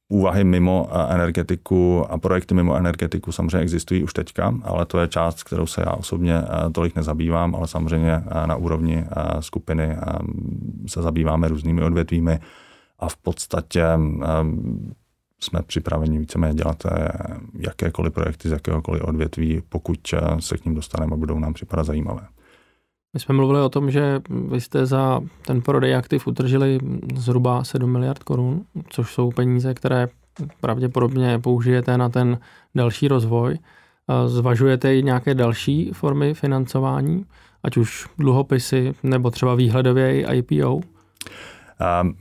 úvahy 0.10 0.44
mimo 0.44 0.90
energetiku 1.10 2.06
a 2.10 2.18
projekty 2.18 2.54
mimo 2.54 2.76
energetiku 2.76 3.32
samozřejmě 3.32 3.58
existují 3.58 4.04
už 4.04 4.14
teďka, 4.14 4.54
ale 4.64 4.86
to 4.86 5.00
je 5.00 5.08
část, 5.08 5.44
kterou 5.44 5.66
se 5.66 5.82
já 5.82 5.92
osobně 5.92 6.36
eh, 6.38 6.70
tolik 6.70 6.96
nezabývám, 6.96 7.56
ale 7.56 7.68
samozřejmě 7.68 8.12
eh, 8.12 8.48
na 8.48 8.56
úrovni 8.56 8.98
eh, 8.98 9.42
skupiny 9.42 9.98
se 10.88 11.02
zabýváme 11.02 11.48
různými 11.48 11.84
odvětvími 11.84 12.40
a 13.00 13.10
v 13.10 13.18
podstatě 13.18 13.84
jsme 15.40 15.62
připraveni 15.62 16.20
víceméně 16.20 16.54
dělat 16.54 16.84
jakékoliv 17.60 18.14
projekty 18.14 18.50
z 18.50 18.52
jakéhokoliv 18.52 19.04
odvětví, 19.04 19.62
pokud 19.70 20.00
se 20.40 20.58
k 20.58 20.66
ním 20.66 20.76
dostaneme 20.76 21.14
a 21.14 21.18
budou 21.18 21.40
nám 21.40 21.54
připadat 21.54 21.86
zajímavé. 21.86 22.28
My 23.14 23.20
jsme 23.20 23.36
mluvili 23.36 23.62
o 23.62 23.70
tom, 23.70 23.92
že 23.92 24.22
vy 24.30 24.62
jste 24.62 24.86
za 24.86 25.22
ten 25.46 25.62
prodej 25.62 25.96
aktiv 25.96 26.28
utržili 26.28 26.80
zhruba 27.16 27.64
7 27.64 27.92
miliard 27.92 28.24
korun, 28.24 28.66
což 28.90 29.14
jsou 29.14 29.32
peníze, 29.32 29.74
které 29.74 30.08
pravděpodobně 30.62 31.40
použijete 31.40 31.98
na 31.98 32.10
ten 32.10 32.40
další 32.76 33.08
rozvoj. 33.08 33.58
Zvažujete 34.26 34.96
i 34.96 35.04
nějaké 35.04 35.36
další 35.36 35.92
formy 35.94 36.34
financování, 36.34 37.26
ať 37.64 37.78
už 37.78 38.08
dluhopisy 38.18 38.94
nebo 39.04 39.32
třeba 39.32 39.56
výhledově 39.56 40.22
i 40.22 40.38
IPO? 40.38 40.82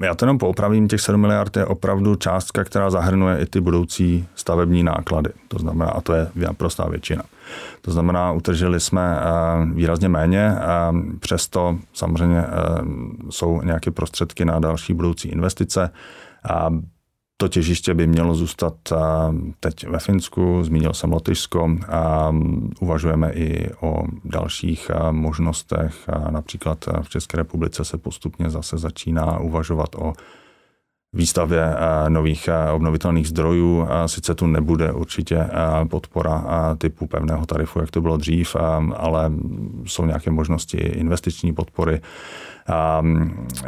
Já 0.00 0.14
to 0.14 0.24
jenom 0.24 0.38
poupravím, 0.38 0.88
těch 0.88 1.00
7 1.00 1.20
miliard 1.20 1.56
je 1.56 1.66
opravdu 1.66 2.14
částka, 2.14 2.64
která 2.64 2.90
zahrnuje 2.90 3.38
i 3.38 3.46
ty 3.46 3.60
budoucí 3.60 4.28
stavební 4.34 4.82
náklady. 4.82 5.30
To 5.48 5.58
znamená, 5.58 5.90
a 5.90 6.00
to 6.00 6.12
je 6.12 6.28
prostá 6.56 6.88
většina. 6.88 7.22
To 7.82 7.90
znamená, 7.90 8.32
utržili 8.32 8.80
jsme 8.80 9.18
eh, 9.20 9.24
výrazně 9.74 10.08
méně, 10.08 10.54
eh, 10.56 10.62
přesto 11.18 11.78
samozřejmě 11.92 12.44
jsou 13.30 13.62
nějaké 13.62 13.90
prostředky 13.90 14.44
na 14.44 14.58
další 14.58 14.94
budoucí 14.94 15.28
investice. 15.28 15.90
To 17.42 17.48
těžiště 17.48 17.94
by 17.94 18.06
mělo 18.06 18.34
zůstat 18.34 18.74
teď 19.60 19.86
ve 19.86 19.98
Finsku, 19.98 20.64
zmínil 20.64 20.92
jsem 20.92 21.12
Lotyšsko, 21.12 21.70
uvažujeme 22.80 23.32
i 23.32 23.70
o 23.80 24.02
dalších 24.24 24.90
možnostech. 25.10 25.94
Například 26.30 26.84
v 27.02 27.08
České 27.08 27.36
republice 27.36 27.84
se 27.84 27.98
postupně 27.98 28.50
zase 28.50 28.78
začíná 28.78 29.38
uvažovat 29.38 29.94
o 29.94 30.12
výstavě 31.12 31.64
eh, 31.64 32.10
nových 32.10 32.48
eh, 32.48 32.70
obnovitelných 32.70 33.28
zdrojů. 33.28 33.86
Sice 34.06 34.34
tu 34.34 34.46
nebude 34.46 34.92
určitě 34.92 35.36
eh, 35.36 35.48
podpora 35.84 36.44
typu 36.78 37.06
pevného 37.06 37.46
tarifu, 37.46 37.80
jak 37.80 37.90
to 37.90 38.00
bylo 38.00 38.16
dřív, 38.16 38.56
ale 38.96 39.32
jsou 39.84 40.06
nějaké 40.06 40.30
možnosti 40.30 40.76
investiční 40.76 41.52
podpory 41.52 42.00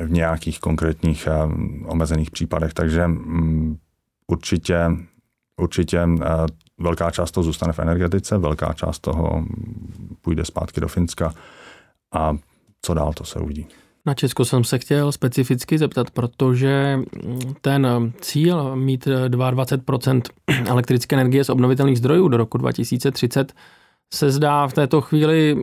v 0.04 0.10
nějakých 0.10 0.60
konkrétních 0.60 1.28
omezených 1.86 2.30
případech. 2.30 2.74
Takže 2.74 3.06
mm, 3.06 3.76
určitě, 4.26 4.90
určitě 5.60 6.08
velká 6.78 7.10
část 7.10 7.30
toho 7.30 7.44
zůstane 7.44 7.72
v 7.72 7.78
energetice, 7.78 8.38
velká 8.38 8.72
část 8.72 8.98
toho 8.98 9.44
půjde 10.20 10.44
zpátky 10.44 10.80
do 10.80 10.88
Finska 10.88 11.34
a 12.14 12.36
co 12.82 12.94
dál, 12.94 13.12
to 13.12 13.24
se 13.24 13.38
uvidí. 13.38 13.66
Na 14.06 14.14
Česko 14.14 14.44
jsem 14.44 14.64
se 14.64 14.78
chtěl 14.78 15.12
specificky 15.12 15.78
zeptat, 15.78 16.10
protože 16.10 17.00
ten 17.60 18.12
cíl 18.20 18.76
mít 18.76 19.06
22% 19.06 20.22
elektrické 20.66 21.16
energie 21.16 21.44
z 21.44 21.50
obnovitelných 21.50 21.98
zdrojů 21.98 22.28
do 22.28 22.36
roku 22.36 22.58
2030 22.58 23.52
se 24.14 24.30
zdá 24.30 24.66
v 24.66 24.72
této 24.72 25.00
chvíli 25.00 25.56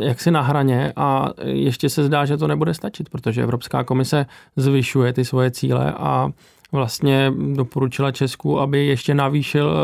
jaksi 0.00 0.30
na 0.30 0.40
hraně 0.40 0.92
a 0.96 1.28
ještě 1.42 1.88
se 1.88 2.04
zdá, 2.04 2.24
že 2.24 2.36
to 2.36 2.48
nebude 2.48 2.74
stačit, 2.74 3.08
protože 3.08 3.42
Evropská 3.42 3.84
komise 3.84 4.26
zvyšuje 4.56 5.12
ty 5.12 5.24
svoje 5.24 5.50
cíle 5.50 5.92
a 5.92 6.28
vlastně 6.72 7.32
doporučila 7.54 8.12
Česku, 8.12 8.60
aby 8.60 8.86
ještě 8.86 9.14
navýšil 9.14 9.74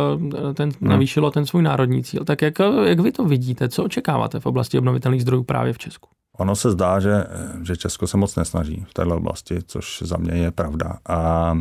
ten, 0.55 0.69
hmm. 0.81 0.90
navýšilo 0.90 1.31
ten 1.31 1.47
svůj 1.47 1.62
národní 1.62 2.05
cíl. 2.05 2.25
Tak 2.25 2.43
jak, 2.43 2.55
jak 2.85 3.00
vy 3.00 3.12
to 3.12 3.25
vidíte? 3.25 3.69
Co 3.69 3.85
očekáváte 3.85 4.40
v 4.40 4.47
oblasti 4.47 4.79
obnovitelných 4.79 5.23
zdrojů 5.23 5.43
právě 5.43 5.73
v 5.73 5.79
Česku? 5.79 6.09
Ono 6.40 6.56
se 6.56 6.70
zdá, 6.70 7.00
že, 7.00 7.25
že 7.62 7.76
Česko 7.76 8.06
se 8.06 8.16
moc 8.16 8.37
nesnaží 8.37 8.85
v 8.88 8.94
této 8.94 9.16
oblasti, 9.16 9.59
což 9.66 10.02
za 10.02 10.16
mě 10.16 10.32
je 10.32 10.50
pravda. 10.50 10.99
A 11.09 11.59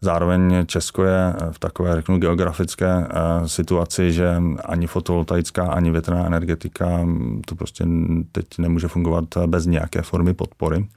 zároveň 0.00 0.66
Česko 0.66 1.04
je 1.04 1.34
v 1.50 1.58
takové, 1.58 1.94
řeknu, 1.94 2.18
geografické 2.18 2.86
eh, 2.86 3.48
situaci, 3.48 4.12
že 4.12 4.42
ani 4.64 4.86
fotovoltaická, 4.86 5.66
ani 5.66 5.90
větrná 5.90 6.26
energetika 6.26 7.06
to 7.46 7.54
prostě 7.54 7.84
teď 8.32 8.46
nemůže 8.58 8.88
fungovat 8.88 9.24
bez 9.46 9.66
nějaké 9.66 10.02
formy 10.02 10.34
podpory. 10.34 10.88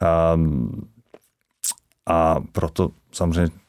A, 0.00 0.40
a 2.06 2.40
proto 2.52 2.90
samozřejmě 3.12 3.61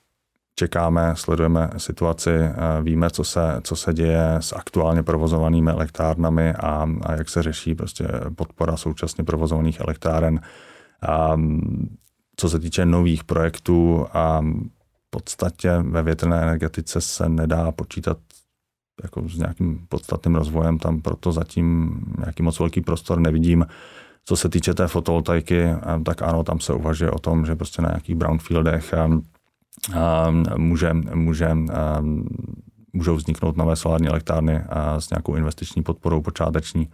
čekáme, 0.56 1.14
sledujeme 1.16 1.70
situaci, 1.78 2.30
eh, 2.30 2.54
víme, 2.82 3.10
co 3.10 3.24
se, 3.24 3.62
co 3.64 3.76
se 3.76 3.94
děje 3.94 4.36
s 4.40 4.54
aktuálně 4.54 5.04
provozovanými 5.04 5.72
elektrárnami 5.72 6.54
a, 6.54 6.88
a 7.02 7.14
jak 7.14 7.30
se 7.30 7.44
řeší 7.44 7.76
prostě 7.76 8.08
podpora 8.36 8.78
současně 8.78 9.24
provozovaných 9.24 9.80
elektráren. 9.80 10.42
A, 11.08 11.38
co 12.36 12.50
se 12.50 12.60
týče 12.60 12.86
nových 12.86 13.24
projektů, 13.24 14.08
a 14.14 14.42
v 14.42 15.10
podstatě 15.10 15.78
ve 15.82 16.04
větrné 16.04 16.42
energetice 16.42 17.02
se 17.02 17.30
nedá 17.30 17.72
počítat 17.72 18.18
jako 19.04 19.30
s 19.30 19.38
nějakým 19.38 19.86
podstatným 19.90 20.36
rozvojem, 20.36 20.80
tam 20.80 21.02
proto 21.02 21.32
zatím 21.32 22.00
nějaký 22.18 22.44
moc 22.44 22.60
velký 22.60 22.82
prostor 22.82 23.20
nevidím. 23.20 23.66
Co 24.26 24.36
se 24.36 24.50
týče 24.50 24.74
té 24.74 24.88
fotovoltaiky, 24.88 25.68
tak 26.06 26.22
ano, 26.22 26.44
tam 26.44 26.60
se 26.60 26.74
uvažuje 26.74 27.12
o 27.12 27.20
tom, 27.20 27.46
že 27.46 27.56
prostě 27.56 27.82
na 27.82 27.90
nějakých 27.90 28.16
brownfieldech 28.16 28.94
může, 30.58 30.94
může, 30.94 31.58
můžou 32.94 33.16
vzniknout 33.16 33.58
nové 33.58 33.76
solární 33.76 34.08
elektrárny 34.08 34.64
s 35.00 35.10
nějakou 35.10 35.36
investiční 35.36 35.84
podporou 35.84 36.22
počáteční, 36.22 36.90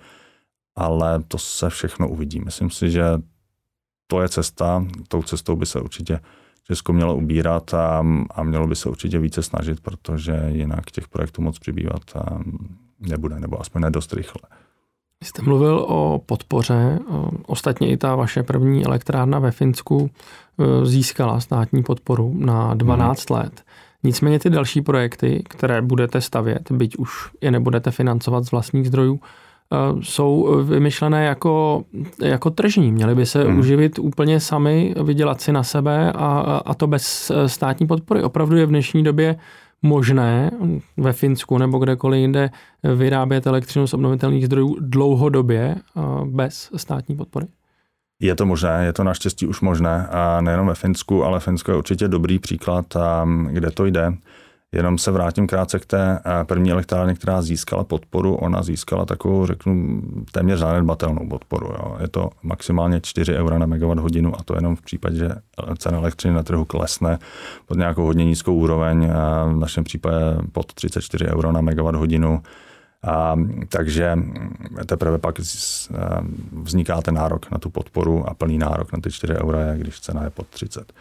ale 0.75 1.23
to 1.27 1.37
se 1.37 1.69
všechno 1.69 2.09
uvidí. 2.09 2.39
Myslím 2.39 2.69
si, 2.69 2.91
že 2.91 3.03
to 4.07 4.21
je 4.21 4.29
cesta, 4.29 4.85
tou 5.07 5.23
cestou 5.23 5.55
by 5.55 5.65
se 5.65 5.81
určitě 5.81 6.19
Česko 6.63 6.93
mělo 6.93 7.15
ubírat 7.15 7.73
a, 7.73 8.05
a 8.29 8.43
mělo 8.43 8.67
by 8.67 8.75
se 8.75 8.89
určitě 8.89 9.19
více 9.19 9.43
snažit, 9.43 9.79
protože 9.79 10.45
jinak 10.47 10.91
těch 10.91 11.07
projektů 11.07 11.41
moc 11.41 11.59
přibývat 11.59 12.01
nebude, 12.99 13.39
nebo 13.39 13.61
aspoň 13.61 13.81
nedost 13.81 14.13
rychle. 14.13 14.58
Jste 15.23 15.41
mluvil 15.41 15.85
o 15.87 16.21
podpoře, 16.25 16.99
ostatně 17.47 17.91
i 17.91 17.97
ta 17.97 18.15
vaše 18.15 18.43
první 18.43 18.85
elektrárna 18.85 19.39
ve 19.39 19.51
Finsku 19.51 20.09
e, 20.09 20.85
získala 20.85 21.39
státní 21.39 21.83
podporu 21.83 22.33
na 22.37 22.73
12 22.73 23.29
hmm. 23.29 23.39
let. 23.39 23.63
Nicméně 24.03 24.39
ty 24.39 24.49
další 24.49 24.81
projekty, 24.81 25.43
které 25.49 25.81
budete 25.81 26.21
stavět, 26.21 26.71
byť 26.71 26.95
už 26.95 27.29
je 27.41 27.51
nebudete 27.51 27.91
financovat 27.91 28.45
z 28.45 28.51
vlastních 28.51 28.87
zdrojů, 28.87 29.19
e, 29.19 30.03
jsou 30.03 30.63
vymyšlené 30.63 31.25
jako, 31.25 31.83
jako 32.21 32.49
tržní. 32.49 32.91
Měly 32.91 33.15
by 33.15 33.25
se 33.25 33.43
hmm. 33.43 33.59
uživit 33.59 33.99
úplně 33.99 34.39
sami, 34.39 34.95
vydělat 35.03 35.41
si 35.41 35.51
na 35.51 35.63
sebe 35.63 36.11
a, 36.11 36.61
a 36.65 36.73
to 36.73 36.87
bez 36.87 37.31
e, 37.31 37.49
státní 37.49 37.87
podpory. 37.87 38.23
Opravdu 38.23 38.57
je 38.57 38.65
v 38.65 38.69
dnešní 38.69 39.03
době 39.03 39.35
možné 39.81 40.51
ve 40.97 41.13
Finsku 41.13 41.57
nebo 41.57 41.79
kdekoliv 41.79 42.19
jinde 42.19 42.49
vyrábět 42.95 43.47
elektřinu 43.47 43.87
z 43.87 43.93
obnovitelných 43.93 44.45
zdrojů 44.45 44.77
dlouhodobě 44.79 45.75
bez 46.25 46.69
státní 46.75 47.15
podpory? 47.15 47.47
Je 48.19 48.35
to 48.35 48.45
možné, 48.45 48.85
je 48.85 48.93
to 48.93 49.03
naštěstí 49.03 49.47
už 49.47 49.61
možné 49.61 50.07
a 50.07 50.41
nejenom 50.41 50.67
ve 50.67 50.75
Finsku, 50.75 51.23
ale 51.23 51.39
Finsko 51.39 51.71
je 51.71 51.77
určitě 51.77 52.07
dobrý 52.07 52.39
příklad, 52.39 52.85
kde 53.49 53.71
to 53.71 53.85
jde. 53.85 54.13
Jenom 54.71 54.97
se 54.97 55.11
vrátím 55.11 55.47
krátce 55.47 55.79
k 55.79 55.85
té 55.85 56.19
eh, 56.25 56.43
první 56.43 56.71
elektrárně, 56.71 57.13
která 57.13 57.41
získala 57.41 57.83
podporu. 57.83 58.35
Ona 58.35 58.63
získala 58.63 59.05
takovou, 59.05 59.45
řeknu, 59.45 60.01
téměř 60.31 60.59
zanedbatelnou 60.59 61.27
podporu. 61.29 61.67
Jo. 61.67 61.97
Je 62.01 62.07
to 62.07 62.29
maximálně 62.43 63.01
4 63.01 63.35
eura 63.35 63.57
na 63.57 63.65
megawatt 63.65 63.99
hodinu 63.99 64.39
a 64.39 64.43
to 64.43 64.55
jenom 64.55 64.75
v 64.75 64.81
případě, 64.81 65.17
že 65.17 65.29
cena 65.77 65.97
elektřiny 65.97 66.33
na 66.33 66.43
trhu 66.43 66.65
klesne 66.65 67.19
pod 67.65 67.77
nějakou 67.77 68.05
hodně 68.05 68.25
nízkou 68.25 68.55
úroveň, 68.55 69.09
v 69.47 69.59
našem 69.59 69.83
případě 69.83 70.15
pod 70.51 70.73
34 70.73 71.27
euro 71.27 71.51
na 71.51 71.61
megawatt 71.61 71.97
hodinu. 71.97 72.41
A, 73.03 73.35
takže 73.69 74.17
teprve 74.85 75.17
pak 75.17 75.39
z, 75.39 75.89
vzniká 76.63 77.01
ten 77.01 77.15
nárok 77.15 77.51
na 77.51 77.57
tu 77.57 77.69
podporu 77.69 78.29
a 78.29 78.33
plný 78.33 78.57
nárok 78.57 78.93
na 78.93 78.99
ty 78.99 79.11
4 79.11 79.33
eura, 79.33 79.75
když 79.75 79.99
cena 79.99 80.23
je 80.23 80.29
pod 80.29 80.47
30. 80.47 80.93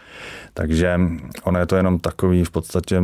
Takže 0.55 1.00
ono 1.45 1.59
je 1.59 1.67
to 1.67 1.76
jenom 1.76 1.99
takový 1.99 2.45
v 2.45 2.50
podstatě 2.50 3.02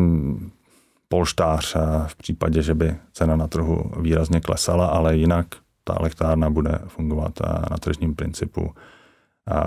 polštář 1.09 1.77
v 2.07 2.17
případě, 2.17 2.63
že 2.63 2.75
by 2.75 2.97
cena 3.13 3.37
na 3.37 3.47
trhu 3.47 3.93
výrazně 4.01 4.41
klesala, 4.41 4.87
ale 4.87 5.17
jinak 5.17 5.47
ta 5.85 5.97
elektrárna 6.01 6.51
bude 6.51 6.79
fungovat 6.87 7.41
na 7.71 7.77
tržním 7.77 8.15
principu 8.15 8.75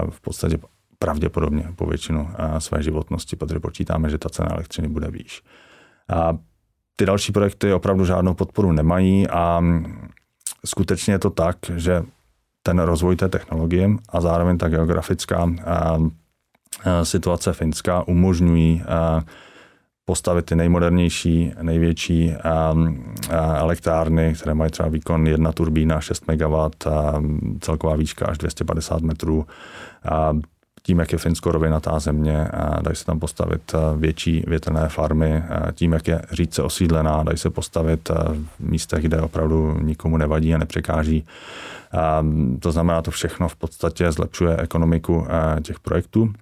v 0.09 0.21
podstatě 0.21 0.57
pravděpodobně 0.99 1.69
po 1.75 1.85
většinu 1.85 2.29
své 2.59 2.83
životnosti, 2.83 3.35
protože 3.35 3.59
počítáme, 3.59 4.09
že 4.09 4.17
ta 4.17 4.29
cena 4.29 4.51
elektřiny 4.51 4.87
bude 4.87 5.11
výš. 5.11 5.43
A 6.09 6.37
ty 6.99 7.05
další 7.05 7.31
projekty 7.31 7.73
opravdu 7.73 8.05
žádnou 8.05 8.33
podporu 8.33 8.71
nemají 8.71 9.27
a 9.27 9.63
skutečně 10.65 11.13
je 11.13 11.19
to 11.19 11.29
tak, 11.29 11.57
že 11.75 12.03
ten 12.63 12.79
rozvoj 12.79 13.15
té 13.15 13.29
technologie 13.29 13.89
a 14.09 14.21
zároveň 14.21 14.57
ta 14.57 14.67
geografická 14.67 15.49
situace 17.03 17.53
Finska 17.53 18.07
umožňují 18.07 18.83
postavit 20.05 20.45
ty 20.45 20.55
nejmodernější, 20.55 21.53
největší 21.61 22.35
elektrárny, 23.55 24.33
které 24.33 24.53
mají 24.53 24.71
třeba 24.71 24.89
výkon 24.89 25.27
jedna 25.27 25.51
turbína 25.51 26.01
6 26.01 26.23
MW, 26.27 26.53
celková 27.59 27.95
výška 27.95 28.25
až 28.25 28.37
250 28.37 29.01
metrů 29.01 29.45
tím, 30.87 30.99
jak 30.99 31.11
je 31.11 31.17
Finsko 31.17 31.51
rovinatá 31.51 31.99
země, 31.99 32.47
dají 32.81 32.95
se 32.95 33.05
tam 33.05 33.19
postavit 33.19 33.75
větší 33.97 34.43
větrné 34.47 34.89
farmy, 34.89 35.43
tím, 35.73 35.93
jak 35.93 36.07
je 36.07 36.21
řídce 36.31 36.63
osídlená, 36.63 37.23
dají 37.23 37.37
se 37.37 37.49
postavit 37.49 38.09
v 38.09 38.45
místech, 38.59 39.01
kde 39.01 39.21
opravdu 39.21 39.77
nikomu 39.81 40.17
nevadí 40.17 40.55
a 40.55 40.57
nepřekáží. 40.57 41.25
To 42.59 42.71
znamená, 42.71 43.01
to 43.01 43.11
všechno 43.11 43.47
v 43.47 43.55
podstatě 43.55 44.11
zlepšuje 44.11 44.57
ekonomiku 44.57 45.27
těch 45.63 45.79
projektů. 45.79 46.33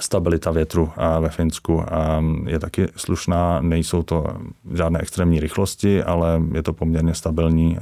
Stabilita 0.00 0.50
větru 0.50 0.90
ve 1.20 1.28
Finsku 1.28 1.84
je 2.46 2.58
taky 2.58 2.88
slušná, 2.96 3.60
nejsou 3.60 4.02
to 4.02 4.26
žádné 4.74 5.00
extrémní 5.00 5.40
rychlosti, 5.40 6.02
ale 6.02 6.42
je 6.52 6.62
to 6.62 6.72
poměrně 6.72 7.14
stabilní 7.14 7.78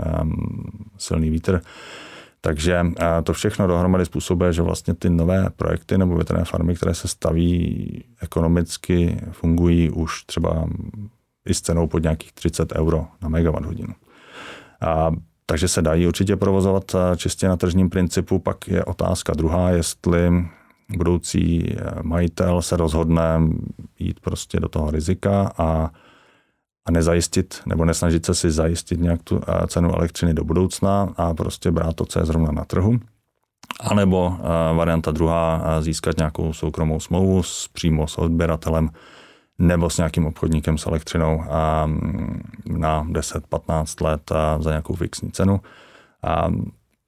silný 0.98 1.30
vítr. 1.30 1.60
Takže 2.44 2.86
to 3.24 3.32
všechno 3.32 3.66
dohromady 3.66 4.04
způsobuje, 4.04 4.52
že 4.52 4.62
vlastně 4.62 4.94
ty 4.94 5.10
nové 5.10 5.50
projekty 5.56 5.98
nebo 5.98 6.16
větrné 6.16 6.44
farmy, 6.44 6.74
které 6.74 6.94
se 6.94 7.08
staví 7.08 8.04
ekonomicky, 8.20 9.20
fungují 9.32 9.90
už 9.90 10.24
třeba 10.24 10.68
i 11.48 11.54
s 11.54 11.60
cenou 11.60 11.86
pod 11.86 12.02
nějakých 12.02 12.32
30 12.32 12.72
euro 12.72 13.06
na 13.22 13.28
megawatt 13.28 13.66
hodinu. 13.66 13.94
A, 14.80 15.10
takže 15.46 15.68
se 15.68 15.82
dají 15.82 16.06
určitě 16.06 16.36
provozovat 16.36 16.96
čistě 17.16 17.48
na 17.48 17.56
tržním 17.56 17.90
principu. 17.90 18.38
Pak 18.38 18.68
je 18.68 18.84
otázka 18.84 19.34
druhá, 19.34 19.70
jestli 19.70 20.44
budoucí 20.96 21.76
majitel 22.02 22.62
se 22.62 22.76
rozhodne 22.76 23.40
jít 23.98 24.20
prostě 24.20 24.60
do 24.60 24.68
toho 24.68 24.90
rizika 24.90 25.52
a 25.58 25.90
a 26.86 26.90
nezajistit 26.90 27.60
nebo 27.66 27.84
nesnažit 27.84 28.26
se 28.26 28.34
si 28.34 28.50
zajistit 28.50 29.00
nějak 29.00 29.22
tu 29.22 29.40
eh, 29.48 29.66
cenu 29.66 29.94
elektřiny 29.94 30.34
do 30.34 30.44
budoucna 30.44 31.14
a 31.16 31.34
prostě 31.34 31.70
brát 31.70 31.96
to, 31.96 32.06
co 32.06 32.18
je 32.18 32.26
zrovna 32.26 32.52
na 32.52 32.64
trhu. 32.64 32.98
A 33.80 33.94
nebo 33.94 34.36
eh, 34.38 34.74
varianta 34.74 35.10
druhá, 35.10 35.62
eh, 35.64 35.82
získat 35.82 36.16
nějakou 36.16 36.52
soukromou 36.52 37.00
smlouvu 37.00 37.42
s, 37.42 37.68
přímo 37.68 38.06
s 38.06 38.18
odběratelem 38.18 38.90
nebo 39.58 39.90
s 39.90 39.96
nějakým 39.96 40.26
obchodníkem 40.26 40.78
s 40.78 40.86
elektřinou 40.86 41.42
mm, 41.86 42.42
na 42.66 43.04
10-15 43.04 44.04
let 44.04 44.32
za 44.60 44.70
nějakou 44.70 44.94
fixní 44.94 45.32
cenu. 45.32 45.60
A 46.22 46.48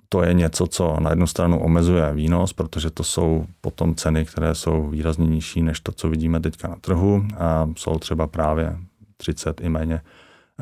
to 0.09 0.23
je 0.23 0.35
něco, 0.35 0.67
co 0.67 0.97
na 1.01 1.11
jednu 1.11 1.27
stranu 1.27 1.61
omezuje 1.61 2.13
výnos, 2.13 2.53
protože 2.53 2.91
to 2.91 3.05
jsou 3.05 3.47
potom 3.61 3.95
ceny, 3.95 4.25
které 4.25 4.55
jsou 4.55 4.89
výrazně 4.89 5.27
nižší 5.27 5.63
než 5.63 5.81
to, 5.81 5.93
co 5.93 6.09
vidíme 6.09 6.41
teďka 6.41 6.69
na 6.69 6.77
trhu. 6.81 7.25
A 7.39 7.69
jsou 7.77 7.99
třeba 7.99 8.27
právě 8.27 8.77
30 9.17 9.61
i 9.61 9.69
méně 9.69 10.01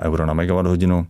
euro 0.02 0.26
na 0.26 0.34
megawatt 0.34 0.68
hodinu. 0.68 1.06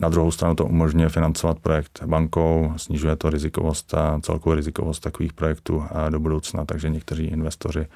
Na 0.00 0.08
druhou 0.08 0.30
stranu 0.30 0.54
to 0.54 0.64
umožňuje 0.64 1.08
financovat 1.08 1.58
projekt 1.58 2.02
bankou, 2.06 2.72
snižuje 2.76 3.16
to 3.16 3.30
rizikovost 3.30 3.94
a 3.94 4.20
celkovou 4.22 4.54
rizikovost 4.54 5.02
takových 5.02 5.32
projektů 5.32 5.84
do 6.10 6.20
budoucna, 6.20 6.64
takže 6.64 6.88
někteří 6.88 7.24
investoři 7.24 7.86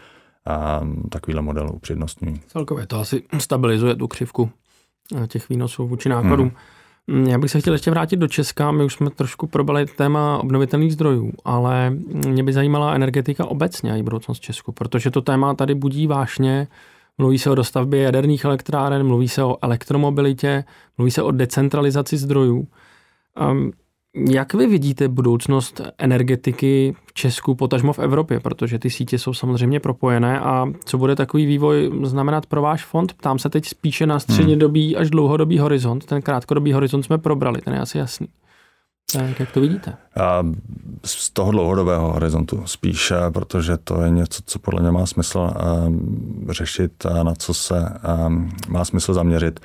takovýhle 1.11 1.43
model 1.43 1.71
upřednostňují. 1.75 2.41
Celkově 2.47 2.87
to 2.87 3.01
asi 3.01 3.23
stabilizuje 3.39 3.95
tu 3.95 4.09
křivku 4.09 4.51
těch 5.29 5.49
výnosů 5.49 5.87
vůči 5.87 6.09
nákladům. 6.09 6.53
Hmm. 7.09 7.27
Já 7.27 7.39
bych 7.39 7.51
se 7.51 7.61
chtěl 7.61 7.73
ještě 7.73 7.91
vrátit 7.91 8.17
do 8.17 8.29
Česka. 8.29 8.71
My 8.71 8.85
už 8.85 8.95
jsme 8.95 9.11
trošku 9.11 9.47
probali 9.47 9.87
téma 9.87 10.39
obnovitelných 10.39 10.93
zdrojů, 10.93 11.33
ale 11.45 11.91
mě 12.27 12.43
by 12.43 12.53
zajímala 12.53 12.95
energetika 12.95 13.45
obecně 13.45 13.93
a 13.93 13.97
i 13.97 14.03
budoucnost 14.03 14.41
Česku, 14.41 14.73
protože 14.73 15.11
to 15.11 15.23
téma 15.23 15.55
tady 15.55 15.75
budí 15.75 16.07
vášně 16.07 16.69
Mluví 17.19 17.39
se 17.39 17.51
o 17.51 17.55
dostavbě 17.55 18.03
jaderných 18.03 18.45
elektráren, 18.45 19.07
mluví 19.07 19.29
se 19.29 19.45
o 19.45 19.57
elektromobilitě, 19.63 20.65
mluví 20.99 21.11
se 21.11 21.23
o 21.23 21.31
decentralizaci 21.31 22.17
zdrojů. 22.17 22.69
Um, 23.51 23.73
jak 24.29 24.55
vy 24.55 24.67
vidíte 24.67 25.09
budoucnost 25.09 25.81
energetiky 25.99 26.95
v 27.07 27.13
Česku, 27.13 27.55
potažmo 27.55 27.93
v 27.93 27.99
Evropě, 27.99 28.41
protože 28.41 28.79
ty 28.79 28.91
sítě 28.91 29.19
jsou 29.19 29.35
samozřejmě 29.35 29.81
propojené 29.81 30.41
a 30.41 30.67
co 30.85 30.99
bude 30.99 31.17
takový 31.17 31.47
vývoj 31.47 31.91
znamenat 32.03 32.47
pro 32.47 32.63
váš 32.63 32.85
fond? 32.85 33.13
Ptám 33.13 33.39
se 33.39 33.51
teď 33.51 33.67
spíše 33.67 34.07
na 34.07 34.19
střednědobý 34.19 34.97
až 34.97 35.11
dlouhodobý 35.11 35.59
horizont. 35.59 36.05
Ten 36.05 36.23
krátkodobý 36.23 36.73
horizont 36.73 37.03
jsme 37.03 37.19
probrali, 37.19 37.61
ten 37.61 37.75
je 37.75 37.81
asi 37.81 37.99
jasný. 37.99 38.29
Tak 39.13 39.41
jak 39.41 39.53
to 39.53 39.61
vidíte? 39.61 39.97
Z 41.05 41.31
toho 41.31 41.51
dlouhodobého 41.51 42.13
horizontu 42.13 42.63
spíš, 42.67 43.13
protože 43.33 43.77
to 43.77 44.03
je 44.03 44.11
něco, 44.11 44.43
co 44.47 44.59
podle 44.59 44.83
mě 44.83 44.91
má 44.91 45.07
smysl 45.07 45.51
řešit 46.51 47.07
a 47.07 47.23
na 47.23 47.35
co 47.35 47.55
se 47.55 47.89
má 48.69 48.85
smysl 48.85 49.15
zaměřit. 49.15 49.61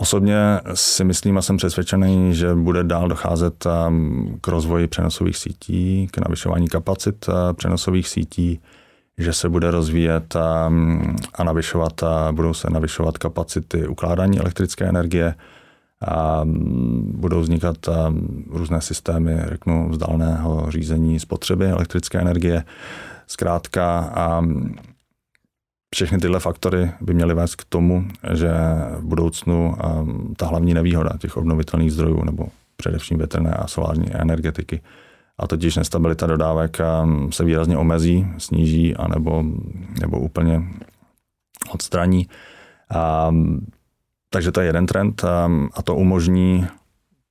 Osobně 0.00 0.60
si 0.74 1.04
myslím 1.04 1.38
a 1.38 1.42
jsem 1.42 1.56
přesvědčený, 1.56 2.34
že 2.34 2.54
bude 2.54 2.84
dál 2.84 3.08
docházet 3.08 3.66
k 4.40 4.48
rozvoji 4.48 4.86
přenosových 4.86 5.36
sítí, 5.36 6.08
k 6.10 6.18
navyšování 6.18 6.68
kapacit 6.68 7.28
přenosových 7.52 8.08
sítí, 8.08 8.60
že 9.18 9.32
se 9.32 9.48
bude 9.48 9.70
rozvíjet 9.70 10.36
a 10.36 11.44
navyšovat, 11.44 11.92
budou 12.30 12.54
se 12.54 12.70
navyšovat 12.70 13.18
kapacity 13.18 13.88
ukládání 13.88 14.38
elektrické 14.38 14.84
energie, 14.84 15.34
a 16.08 16.42
budou 17.02 17.40
vznikat 17.40 17.76
různé 18.50 18.80
systémy, 18.80 19.36
řeknu, 19.48 19.88
vzdáleného 19.88 20.70
řízení 20.70 21.20
spotřeby 21.20 21.66
elektrické 21.66 22.20
energie. 22.20 22.64
Zkrátka 23.26 23.98
a 23.98 24.44
všechny 25.94 26.18
tyhle 26.18 26.40
faktory 26.40 26.90
by 27.00 27.14
měly 27.14 27.34
vést 27.34 27.54
k 27.54 27.64
tomu, 27.64 28.08
že 28.32 28.52
v 28.98 29.04
budoucnu 29.04 29.74
ta 30.36 30.46
hlavní 30.46 30.74
nevýhoda 30.74 31.10
těch 31.18 31.36
obnovitelných 31.36 31.92
zdrojů 31.92 32.24
nebo 32.24 32.48
především 32.76 33.18
větrné 33.18 33.50
a 33.50 33.66
solární 33.66 34.14
energetiky, 34.14 34.80
a 35.38 35.46
totiž 35.46 35.76
nestabilita 35.76 36.26
dodávek 36.26 36.78
se 37.30 37.44
výrazně 37.44 37.76
omezí, 37.76 38.26
sníží 38.38 38.96
anebo, 38.96 39.44
nebo 40.00 40.20
úplně 40.20 40.62
odstraní. 41.72 42.28
A 42.90 43.34
takže 44.30 44.52
to 44.52 44.60
je 44.60 44.66
jeden 44.66 44.86
trend 44.86 45.24
um, 45.24 45.70
a 45.74 45.82
to 45.82 45.94
umožní 45.94 46.66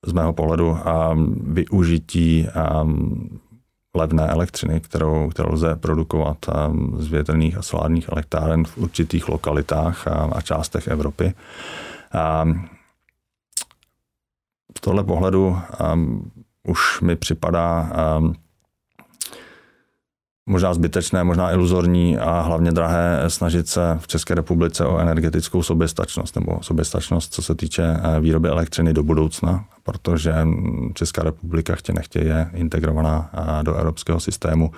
z 0.06 0.12
mého 0.12 0.34
pohledu 0.34 0.70
um, 0.70 1.36
využití 1.54 2.48
um, 2.84 3.40
levné 3.96 4.28
elektřiny, 4.28 4.80
kterou, 4.80 5.30
kterou 5.30 5.54
lze 5.54 5.76
produkovat 5.76 6.38
z 6.98 7.08
větrných 7.08 7.58
a 7.58 7.62
solárních 7.62 8.10
elektráren 8.10 8.66
v 8.66 8.78
určitých 8.78 9.30
lokalitách 9.30 10.08
a 10.08 10.42
částech 10.42 10.88
Evropy. 10.88 11.34
Z 14.78 14.82
tohle 14.82 15.04
pohledu 15.04 15.58
už 16.68 17.02
mi 17.02 17.16
připadá 17.16 17.92
možná 20.50 20.74
zbytečné, 20.74 21.24
možná 21.24 21.52
iluzorní 21.52 22.18
a 22.18 22.42
hlavně 22.42 22.72
drahé 22.72 23.24
snažit 23.28 23.68
se 23.68 23.98
v 24.00 24.08
České 24.08 24.36
republice 24.36 24.86
o 24.86 24.98
energetickou 24.98 25.64
soběstačnost 25.64 26.36
nebo 26.36 26.58
soběstačnost, 26.62 27.34
co 27.34 27.42
se 27.42 27.56
týče 27.56 27.84
eh, 27.84 28.20
výroby 28.20 28.50
elektřiny 28.50 28.94
do 28.94 29.04
budoucna, 29.04 29.66
protože 29.84 30.34
Česká 30.94 31.24
republika 31.24 31.76
chtě 31.76 31.94
nechtě 31.94 32.20
je 32.20 32.50
integrovaná 32.54 33.30
eh, 33.34 33.64
do 33.64 33.76
evropského 33.76 34.20
systému 34.20 34.72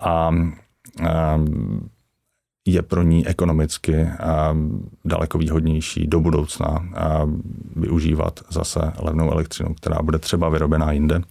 a 0.00 0.30
je 2.66 2.82
pro 2.82 3.02
ní 3.02 3.26
ekonomicky 3.26 4.08
daleko 5.04 5.38
výhodnější 5.38 6.06
do 6.06 6.20
budoucna 6.20 6.84
využívat 7.76 8.40
zase 8.50 8.92
levnou 8.98 9.32
elektřinu, 9.32 9.74
která 9.74 10.02
bude 10.02 10.18
třeba 10.18 10.48
vyrobená 10.48 10.92
jinde 10.92 11.22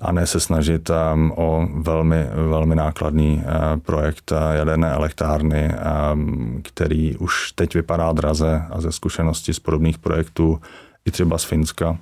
a 0.00 0.12
ne 0.12 0.26
se 0.26 0.40
snažit 0.40 0.90
um, 0.90 1.32
o 1.36 1.68
velmi, 1.74 2.26
velmi 2.48 2.74
nákladný 2.74 3.42
uh, 3.44 3.80
projekt 3.80 4.32
uh, 4.32 4.38
jaderné 4.52 4.90
elektrárny, 4.90 5.74
um, 6.12 6.60
který 6.64 7.16
už 7.16 7.52
teď 7.52 7.74
vypadá 7.74 8.12
draze 8.12 8.62
a 8.70 8.80
ze 8.80 8.92
zkušenosti 8.92 9.54
z 9.54 9.58
podobných 9.58 9.98
projektů 9.98 10.60
i 11.04 11.10
třeba 11.10 11.38
z 11.38 11.44
Finska, 11.44 11.98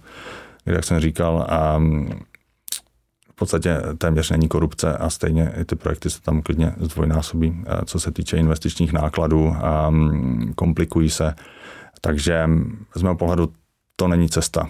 kde, 0.64 0.74
jak 0.74 0.84
jsem 0.84 1.00
říkal, 1.00 1.46
um, 1.76 2.08
v 3.32 3.34
podstatě 3.38 3.82
téměř 3.98 4.30
není 4.30 4.48
korupce 4.48 4.96
a 4.96 5.10
stejně 5.10 5.52
i 5.60 5.64
ty 5.64 5.76
projekty 5.76 6.10
se 6.10 6.22
tam 6.22 6.42
klidně 6.42 6.74
zdvojnásobí, 6.80 7.50
uh, 7.50 7.64
co 7.84 8.00
se 8.00 8.12
týče 8.12 8.36
investičních 8.36 8.92
nákladů, 8.92 9.56
komplikují 10.54 11.10
se. 11.10 11.34
Takže 12.00 12.48
z 12.94 13.02
mého 13.02 13.16
pohledu 13.16 13.52
to 13.96 14.08
není 14.08 14.28
cesta 14.28 14.68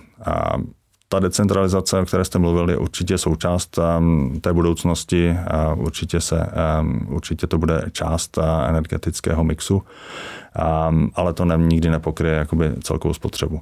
ta 1.08 1.18
decentralizace, 1.18 2.00
o 2.00 2.04
které 2.04 2.24
jste 2.24 2.38
mluvili, 2.38 2.72
je 2.72 2.76
určitě 2.76 3.18
součást 3.18 3.78
um, 3.78 4.40
té 4.40 4.52
budoucnosti. 4.52 5.36
Určitě, 5.76 6.20
se, 6.20 6.46
um, 6.80 7.06
určitě 7.10 7.46
to 7.46 7.58
bude 7.58 7.84
část 7.92 8.38
uh, 8.38 8.44
energetického 8.68 9.44
mixu, 9.44 9.76
um, 9.76 11.10
ale 11.14 11.32
to 11.32 11.44
nem, 11.44 11.68
nikdy 11.68 11.90
nepokryje 11.90 12.34
jakoby 12.34 12.72
celkovou 12.82 13.14
spotřebu. 13.14 13.60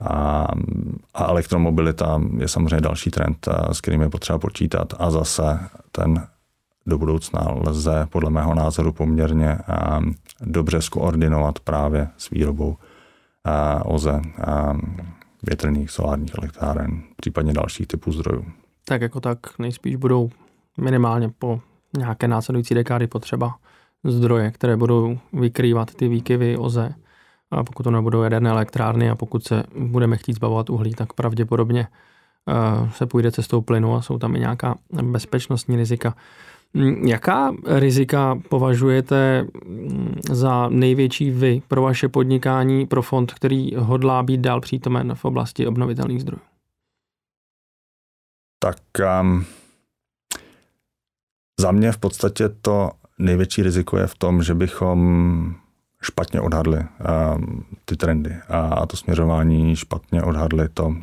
A, 0.00 0.46
a 1.14 1.24
elektromobilita 1.24 2.20
je 2.38 2.48
samozřejmě 2.48 2.80
další 2.80 3.10
trend, 3.10 3.48
uh, 3.48 3.72
s 3.72 3.80
kterým 3.80 4.00
je 4.00 4.08
potřeba 4.08 4.38
počítat 4.38 4.94
a 4.98 5.10
zase 5.10 5.60
ten 5.92 6.26
do 6.86 6.98
budoucna 6.98 7.40
lze 7.66 8.06
podle 8.10 8.30
mého 8.30 8.54
názoru 8.54 8.92
poměrně 8.92 9.58
dobře 10.40 10.82
skoordinovat 10.82 11.58
právě 11.58 12.08
s 12.16 12.30
výrobou 12.30 12.68
uh, 12.68 13.94
OZE 13.94 14.20
větrných 15.42 15.90
solárních 15.90 16.34
elektráren, 16.38 17.02
případně 17.16 17.52
dalších 17.52 17.86
typů 17.86 18.12
zdrojů. 18.12 18.44
Tak 18.84 19.02
jako 19.02 19.20
tak 19.20 19.38
nejspíš 19.58 19.96
budou 19.96 20.30
minimálně 20.76 21.28
po 21.38 21.60
nějaké 21.98 22.28
následující 22.28 22.74
dekády 22.74 23.06
potřeba 23.06 23.54
zdroje, 24.04 24.50
které 24.50 24.76
budou 24.76 25.18
vykrývat 25.32 25.94
ty 25.94 26.08
výkyvy 26.08 26.56
OZE. 26.56 26.94
A 27.50 27.64
pokud 27.64 27.82
to 27.82 27.90
nebudou 27.90 28.22
jaderné 28.22 28.50
elektrárny 28.50 29.10
a 29.10 29.14
pokud 29.14 29.44
se 29.44 29.62
budeme 29.78 30.16
chtít 30.16 30.32
zbavovat 30.32 30.70
uhlí, 30.70 30.94
tak 30.94 31.12
pravděpodobně 31.12 31.88
eh, 32.48 32.90
se 32.90 33.06
půjde 33.06 33.32
cestou 33.32 33.60
plynu 33.60 33.94
a 33.94 34.02
jsou 34.02 34.18
tam 34.18 34.36
i 34.36 34.40
nějaká 34.40 34.74
bezpečnostní 35.02 35.76
rizika. 35.76 36.14
Mm, 36.76 37.06
jaká 37.06 37.54
rizika 37.66 38.38
považujete 38.48 39.46
mm, 39.64 40.14
za 40.30 40.68
největší 40.68 41.30
vy 41.30 41.62
pro 41.68 41.82
vaše 41.82 42.08
podnikání, 42.08 42.86
pro 42.86 43.02
fond, 43.02 43.34
který 43.34 43.74
hodlá 43.76 44.22
být 44.22 44.40
dál 44.40 44.60
přítomen 44.60 45.14
v 45.14 45.24
oblasti 45.24 45.66
obnovitelných 45.66 46.20
zdrojů? 46.20 46.42
Tak 48.58 48.76
um, 49.20 49.44
za 51.60 51.72
mě 51.72 51.92
v 51.92 51.98
podstatě 51.98 52.48
to 52.48 52.90
největší 53.18 53.62
riziko 53.62 53.98
je 53.98 54.06
v 54.06 54.14
tom, 54.14 54.42
že 54.42 54.54
bychom 54.54 55.54
špatně 56.02 56.40
odhadli 56.40 56.78
um, 56.78 57.64
ty 57.84 57.96
trendy 57.96 58.36
a 58.48 58.86
to 58.86 58.96
směřování 58.96 59.76
špatně 59.76 60.22
odhadli 60.22 60.68
to, 60.68 60.86
uh, 60.86 60.96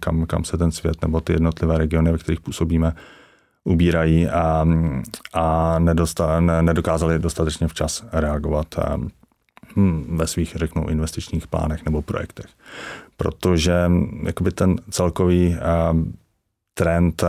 kam, 0.00 0.26
kam 0.26 0.44
se 0.44 0.58
ten 0.58 0.72
svět 0.72 1.02
nebo 1.02 1.20
ty 1.20 1.32
jednotlivé 1.32 1.78
regiony, 1.78 2.12
ve 2.12 2.18
kterých 2.18 2.40
působíme, 2.40 2.92
ubírají 3.64 4.28
a, 4.28 4.66
a 5.32 5.78
nedosta, 5.78 6.40
ne, 6.40 6.62
nedokázali 6.62 7.18
dostatečně 7.18 7.68
včas 7.68 8.04
reagovat 8.12 8.66
hm, 9.76 10.16
ve 10.16 10.26
svých, 10.26 10.52
řeknu, 10.56 10.88
investičních 10.88 11.46
plánech 11.46 11.84
nebo 11.84 12.02
projektech. 12.02 12.46
Protože 13.16 13.90
jakoby 14.22 14.50
ten 14.50 14.76
celkový 14.90 15.56
trend 16.74 17.24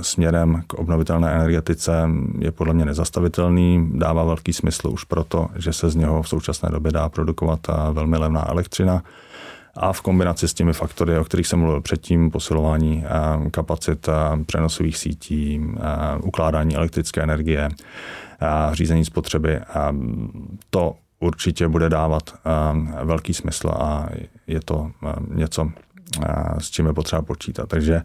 směrem 0.00 0.62
k 0.66 0.74
obnovitelné 0.74 1.32
energetice 1.32 2.08
je 2.38 2.52
podle 2.52 2.74
mě 2.74 2.84
nezastavitelný, 2.84 3.90
dává 3.94 4.24
velký 4.24 4.52
smysl 4.52 4.88
už 4.88 5.04
proto, 5.04 5.48
že 5.56 5.72
se 5.72 5.90
z 5.90 5.96
něho 5.96 6.22
v 6.22 6.28
současné 6.28 6.68
době 6.68 6.92
dá 6.92 7.08
produkovat 7.08 7.60
velmi 7.92 8.16
levná 8.16 8.48
elektřina 8.48 9.02
a 9.74 9.92
v 9.92 10.00
kombinaci 10.00 10.48
s 10.48 10.54
těmi 10.54 10.72
faktory, 10.72 11.18
o 11.18 11.24
kterých 11.24 11.46
jsem 11.46 11.58
mluvil 11.58 11.80
předtím, 11.80 12.30
posilování 12.30 13.04
eh, 13.04 13.50
kapacit 13.50 14.08
eh, 14.08 14.44
přenosových 14.44 14.96
sítí, 14.96 15.60
eh, 15.60 15.80
ukládání 16.22 16.76
elektrické 16.76 17.22
energie, 17.22 17.68
řízení 18.72 19.04
spotřeby, 19.04 19.60
to 20.70 20.96
určitě 21.18 21.68
bude 21.68 21.88
dávat 21.88 22.34
velký 23.04 23.34
smysl 23.34 23.68
a 23.68 24.08
je 24.46 24.60
to 24.60 24.90
něco, 25.28 25.72
s 26.58 26.70
čím 26.70 26.86
je 26.86 26.92
potřeba 26.92 27.22
počítat. 27.22 27.68
Takže 27.68 28.02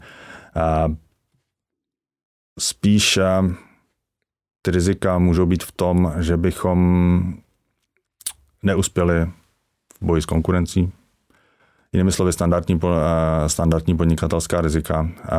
spíš 2.60 3.20
ty 4.62 4.72
rizika 4.72 5.18
můžou 5.18 5.46
být 5.46 5.64
v 5.64 5.72
tom, 5.72 6.14
že 6.20 6.38
bychom 6.38 7.34
neuspěli 8.64 9.26
v 10.02 10.06
boji 10.06 10.22
s 10.22 10.26
konkurencí, 10.26 10.92
Jinými 11.96 12.12
slovy, 12.12 12.34
standardní, 12.34 12.80
eh, 12.84 13.50
standardní 13.50 13.98
podnikatelská 13.98 14.62
rizika, 14.62 15.10
eh, 15.10 15.32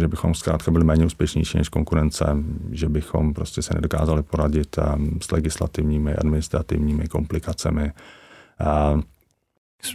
že 0.00 0.08
bychom 0.08 0.34
zkrátka 0.34 0.70
byli 0.70 0.84
méně 0.84 1.06
úspěšnější 1.06 1.58
než 1.58 1.68
konkurence, 1.68 2.24
že 2.70 2.88
bychom 2.88 3.34
prostě 3.34 3.62
se 3.62 3.74
nedokázali 3.74 4.22
poradit 4.22 4.78
eh, 4.78 4.82
s 5.22 5.32
legislativními, 5.32 6.14
administrativními 6.14 7.06
komplikacemi. 7.08 7.92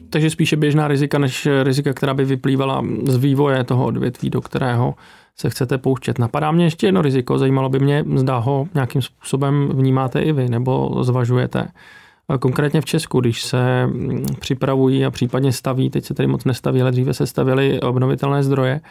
Takže 0.09 0.29
spíše 0.29 0.55
běžná 0.55 0.87
rizika, 0.87 1.17
než 1.17 1.47
rizika, 1.63 1.93
která 1.93 2.13
by 2.13 2.25
vyplývala 2.25 2.85
z 3.07 3.15
vývoje 3.15 3.63
toho 3.63 3.85
odvětví, 3.85 4.29
do 4.29 4.41
kterého 4.41 4.95
se 5.35 5.49
chcete 5.49 5.77
pouštět. 5.77 6.19
Napadá 6.19 6.51
mě 6.51 6.65
ještě 6.65 6.87
jedno 6.87 7.01
riziko, 7.01 7.37
zajímalo 7.37 7.69
by 7.69 7.79
mě, 7.79 8.05
zda 8.15 8.37
ho 8.37 8.67
nějakým 8.73 9.01
způsobem 9.01 9.69
vnímáte 9.73 10.21
i 10.21 10.31
vy, 10.31 10.49
nebo 10.49 11.03
zvažujete. 11.03 11.67
Konkrétně 12.39 12.81
v 12.81 12.85
Česku, 12.85 13.19
když 13.19 13.43
se 13.43 13.87
mm, 13.87 14.25
připravují 14.39 15.05
a 15.05 15.11
případně 15.11 15.53
staví, 15.53 15.89
teď 15.89 16.05
se 16.05 16.13
tady 16.13 16.27
moc 16.27 16.45
nestaví, 16.45 16.81
ale 16.81 16.91
dříve 16.91 17.13
se 17.13 17.27
stavěly 17.27 17.79
obnovitelné 17.79 18.43
zdroje, 18.43 18.81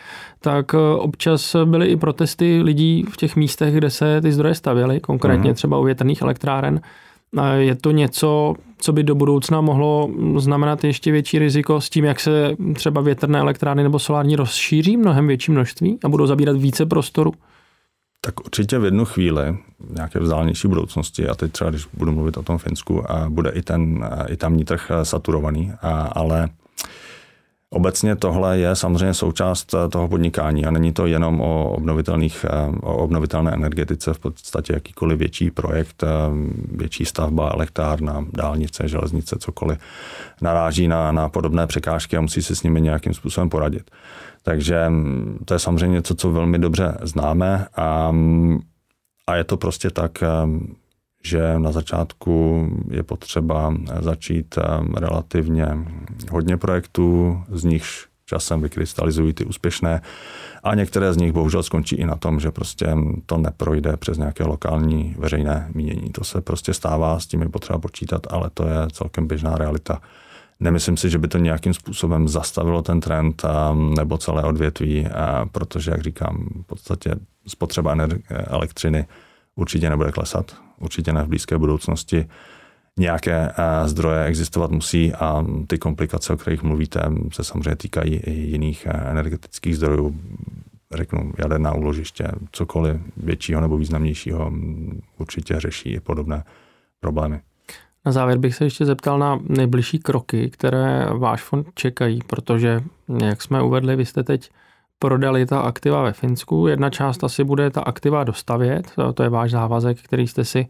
tak 0.41 0.75
e, 0.75 0.79
občas 0.79 1.57
byly 1.65 1.87
i 1.87 1.97
protesty 1.97 2.63
lidí 2.63 3.05
v 3.11 3.17
těch 3.17 3.37
místech, 3.37 3.75
kde 3.75 3.91
se 3.91 4.21
ty 4.21 4.33
zdroje 4.33 4.55
stavěly, 4.55 5.01
konkrétně 5.01 5.51
mm. 5.51 5.55
třeba 5.55 5.79
u 5.79 5.85
větrných 5.85 6.23
elektráren. 6.23 6.81
Je 7.59 7.75
to 7.75 7.91
něco, 7.91 8.55
co 8.79 8.93
by 8.93 9.03
do 9.03 9.15
budoucna 9.15 9.61
mohlo 9.61 10.11
znamenat 10.37 10.85
ještě 10.85 11.13
větší 11.13 11.39
riziko 11.39 11.81
s 11.81 11.91
tím, 11.91 12.05
jak 12.05 12.21
se 12.21 12.57
třeba 12.75 13.01
větrné 13.01 13.39
elektrárny 13.39 13.83
nebo 13.83 13.99
solární 13.99 14.37
rozšíří 14.37 14.97
mnohem 14.97 15.27
větší 15.27 15.53
množství 15.53 15.99
a 16.05 16.09
budou 16.09 16.27
zabírat 16.27 16.57
více 16.57 16.87
prostoru? 16.87 17.33
Tak 18.21 18.41
určitě 18.41 18.79
v 18.79 18.85
jednu 18.85 19.05
chvíli, 19.05 19.59
v 19.81 19.95
nějaké 19.95 20.21
vzdálenější 20.21 20.69
budoucnosti, 20.69 21.29
a 21.29 21.35
teď 21.35 21.53
třeba, 21.53 21.71
když 21.71 21.87
budu 21.95 22.13
mluvit 22.13 22.37
o 22.37 22.43
tom 22.43 22.59
Finsku, 22.59 23.05
bude 23.29 23.51
i, 23.51 23.63
ten, 23.63 24.11
i 24.29 24.37
tamní 24.37 24.65
trh 24.65 24.91
eh, 24.91 25.05
saturovaný, 25.05 25.73
ale 26.13 26.49
Obecně 27.71 28.17
tohle 28.17 28.59
je 28.59 28.77
samozřejmě 28.77 29.15
součást 29.15 29.75
eh, 29.75 29.89
toho 29.89 30.09
podnikání 30.09 30.65
a 30.65 30.71
není 30.71 30.93
to 30.93 31.07
jenom 31.07 31.41
o, 31.41 31.71
obnovitelných, 31.71 32.45
eh, 32.45 32.77
o 32.81 32.97
obnovitelné 32.97 33.53
energetice, 33.53 34.15
v 34.15 34.19
podstatě 34.19 34.73
jakýkoliv 34.73 35.19
větší 35.19 35.51
projekt, 35.51 36.05
větší 36.73 37.05
stavba, 37.05 37.51
elektrárna, 37.55 38.27
dálnice, 38.33 38.89
železnice, 38.89 39.37
cokoliv, 39.39 39.79
naráží 40.43 40.89
na, 40.89 41.13
na 41.13 41.29
podobné 41.29 41.67
překážky 41.67 42.17
a 42.17 42.21
musí 42.21 42.43
se 42.43 42.57
s 42.57 42.63
nimi 42.63 42.81
nějakým 42.81 43.15
způsobem 43.15 43.49
poradit. 43.49 43.91
Takže 44.43 44.89
mm, 44.89 45.39
to 45.45 45.55
je 45.55 45.59
samozřejmě 45.59 45.95
něco, 45.95 46.15
co 46.15 46.33
velmi 46.33 46.59
dobře 46.59 46.99
známe 47.03 47.67
a, 47.77 48.15
a 49.27 49.37
je 49.37 49.45
to 49.45 49.57
prostě 49.57 49.91
tak, 49.91 50.23
mm, 50.45 50.75
že 51.25 51.59
na 51.59 51.73
začátku 51.73 52.67
je 52.91 53.03
potřeba 53.03 53.75
začít 54.01 54.59
mm, 54.81 54.95
relativně 54.95 55.67
hodně 56.31 56.57
projektů, 56.57 57.39
z 57.49 57.65
nichž 57.65 58.07
časem 58.27 58.61
vykrystalizují 58.61 59.33
ty 59.33 59.45
úspěšné. 59.45 60.01
A 60.63 60.75
některé 60.75 61.13
z 61.13 61.17
nich 61.17 61.33
bohužel 61.33 61.63
skončí 61.63 61.97
i 61.97 62.07
na 62.07 62.17
tom, 62.17 62.41
že 62.41 62.51
prostě 62.51 62.97
to 63.27 63.37
neprojde 63.37 63.97
přes 63.97 64.19
nějaké 64.19 64.45
lokální 64.45 65.15
veřejné 65.19 65.71
mínění. 65.75 66.11
To 66.11 66.25
se 66.25 66.41
prostě 66.41 66.75
stává, 66.75 67.21
s 67.21 67.27
tím 67.27 67.43
je 67.43 67.49
potřeba 67.49 67.79
počítat, 67.79 68.27
ale 68.31 68.51
to 68.55 68.65
je 68.65 68.77
celkem 68.93 69.29
běžná 69.29 69.55
realita. 69.55 70.01
Nemyslím 70.61 70.97
si, 70.97 71.11
že 71.11 71.19
by 71.19 71.29
to 71.29 71.39
nějakým 71.39 71.75
způsobem 71.75 72.29
zastavilo 72.29 72.83
ten 72.83 73.01
trend 73.01 73.43
nebo 73.97 74.19
celé 74.19 74.43
odvětví, 74.43 75.09
protože, 75.53 75.91
jak 75.91 76.03
říkám, 76.03 76.49
v 76.63 76.67
podstatě 76.67 77.15
spotřeba 77.47 77.97
elektřiny 78.29 79.07
určitě 79.57 79.91
nebude 79.91 80.13
klesat, 80.13 80.57
určitě 80.81 81.13
ne 81.13 81.23
v 81.23 81.29
blízké 81.29 81.59
budoucnosti. 81.59 82.29
Nějaké 82.97 83.49
eh, 83.49 83.89
zdroje 83.89 84.25
existovat 84.25 84.71
musí 84.71 85.15
a 85.15 85.45
ty 85.67 85.79
komplikace, 85.79 86.33
o 86.33 86.37
kterých 86.37 86.63
mluvíte, 86.63 87.01
se 87.33 87.45
samozřejmě 87.45 87.77
týkají 87.77 88.15
i 88.15 88.31
jiných 88.31 88.87
eh, 88.87 89.11
energetických 89.11 89.77
zdrojů, 89.77 90.21
řeknu 90.95 91.33
jaderná 91.39 91.75
úložiště, 91.75 92.29
cokoliv 92.53 92.97
většího 93.17 93.61
nebo 93.61 93.79
významnějšího 93.79 94.53
určitě 95.19 95.61
řeší 95.61 95.93
i 95.93 96.01
podobné 96.01 96.45
problémy. 97.01 97.41
Na 98.07 98.13
závěr 98.13 98.39
bych 98.39 98.55
se 98.55 98.65
ještě 98.65 98.85
zeptal 98.85 99.19
na 99.19 99.41
nejbližší 99.49 99.99
kroky, 99.99 100.51
které 100.51 101.07
váš 101.19 101.43
fond 101.43 101.67
čekají, 101.75 102.21
protože, 102.27 102.81
jak 103.25 103.43
jsme 103.43 103.63
uvedli, 103.63 103.97
vy 103.97 104.07
jste 104.07 104.23
teď 104.23 104.51
prodali 104.99 105.47
ta 105.47 105.61
aktiva 105.61 106.03
ve 106.03 106.13
Finsku. 106.13 106.67
Jedna 106.67 106.91
část 106.91 107.25
asi 107.25 107.45
bude 107.45 107.71
ta 107.71 107.81
aktiva 107.81 108.25
dostavět, 108.25 108.93
to 109.15 109.23
je 109.23 109.29
váš 109.29 109.51
závazek, 109.51 110.03
který 110.03 110.27
jste 110.27 110.45
si 110.45 110.67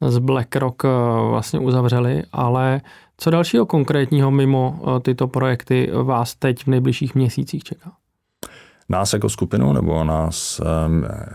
z 0.00 0.18
BlackRock 0.18 0.84
eh, 0.84 0.88
vlastně 1.30 1.58
uzavřeli, 1.58 2.22
ale 2.32 2.80
co 3.16 3.30
dalšího 3.30 3.66
konkrétního 3.66 4.30
mimo 4.30 4.80
eh, 4.82 5.00
tyto 5.00 5.28
projekty 5.28 5.90
vás 6.02 6.34
teď 6.34 6.64
v 6.64 6.66
nejbližších 6.66 7.14
měsících 7.14 7.64
čeká? 7.64 7.92
Nás 8.90 9.12
jako 9.12 9.28
skupinu 9.28 9.72
nebo 9.72 10.04
nás 10.04 10.60